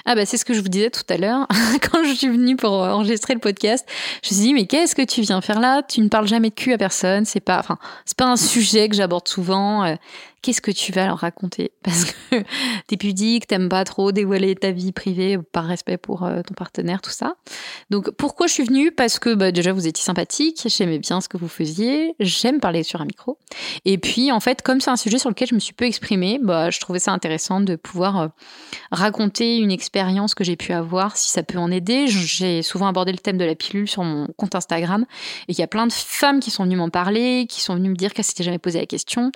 [0.05, 1.49] Ah bah c'est ce que je vous disais tout à l'heure
[1.91, 3.85] quand je suis venue pour enregistrer le podcast.
[4.23, 5.83] Je me suis dit mais qu'est-ce que tu viens faire là?
[5.83, 7.25] Tu ne parles jamais de cul à personne.
[7.25, 9.97] C'est pas enfin c'est pas un sujet que j'aborde souvent.
[10.43, 11.73] Qu'est-ce que tu vas leur raconter?
[11.83, 12.43] Parce que
[12.89, 17.01] t'es pudique, t'aimes pas trop dévoiler ta vie privée par respect pour euh, ton partenaire,
[17.01, 17.37] tout ça.
[17.91, 18.91] Donc pourquoi je suis venue?
[18.91, 22.83] Parce que bah, déjà vous étiez sympathique, j'aimais bien ce que vous faisiez, j'aime parler
[22.83, 23.39] sur un micro.
[23.85, 26.41] Et puis en fait, comme c'est un sujet sur lequel je me suis peu exprimée,
[26.43, 28.29] bah, je trouvais ça intéressant de pouvoir euh,
[28.91, 32.07] raconter une expérience que j'ai pu avoir, si ça peut en aider.
[32.09, 35.07] J'ai souvent abordé le thème de la pilule sur mon compte Instagram
[35.49, 37.91] et il y a plein de femmes qui sont venues m'en parler, qui sont venues
[37.91, 39.31] me dire qu'elles s'étaient jamais posé la question.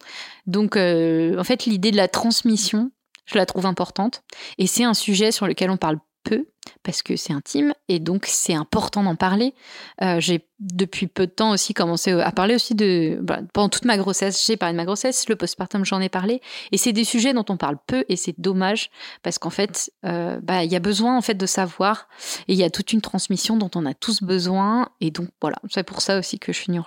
[0.46, 0.95] Donc euh,
[1.38, 2.90] en fait, l'idée de la transmission,
[3.26, 4.22] je la trouve importante.
[4.58, 6.46] Et c'est un sujet sur lequel on parle peu
[6.82, 9.54] parce que c'est intime et donc c'est important d'en parler.
[10.02, 13.84] Euh, j'ai depuis peu de temps aussi commencé à parler aussi de bah, pendant toute
[13.84, 16.40] ma grossesse, j'ai parlé de ma grossesse, le postpartum j'en ai parlé
[16.72, 18.90] et c'est des sujets dont on parle peu et c'est dommage
[19.22, 22.08] parce qu'en fait euh, bah, il y a besoin en fait de savoir
[22.48, 25.58] et il y a toute une transmission dont on a tous besoin et donc voilà
[25.70, 26.80] c'est pour ça aussi que je suis venue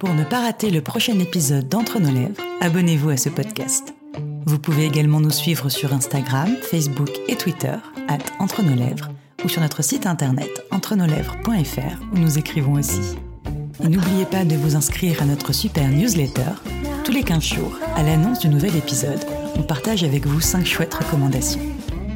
[0.00, 3.92] Pour ne pas rater le prochain épisode d'Entre nos lèvres, abonnez-vous à ce podcast.
[4.46, 7.74] Vous pouvez également nous suivre sur Instagram, Facebook et Twitter,
[8.08, 9.10] at Entre nos lèvres,
[9.44, 13.14] ou sur notre site internet entrenoslèvres.fr où nous écrivons aussi.
[13.84, 16.52] Et n'oubliez pas de vous inscrire à notre super newsletter.
[17.04, 19.22] Tous les 15 jours, à l'annonce du nouvel épisode,
[19.54, 21.60] on partage avec vous 5 chouettes recommandations.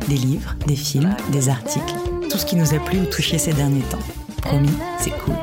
[0.09, 1.95] Des livres, des films, des articles,
[2.30, 3.99] tout ce qui nous a plu ou touché ces derniers temps.
[4.41, 5.35] Promis, c'est cool.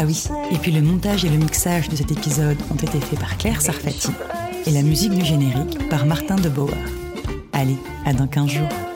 [0.00, 3.18] Ah oui, et puis le montage et le mixage de cet épisode ont été faits
[3.18, 4.10] par Claire Sarfati
[4.64, 6.48] et la musique du générique par Martin de.
[7.52, 7.76] Allez,
[8.06, 8.87] à dans 15 jours.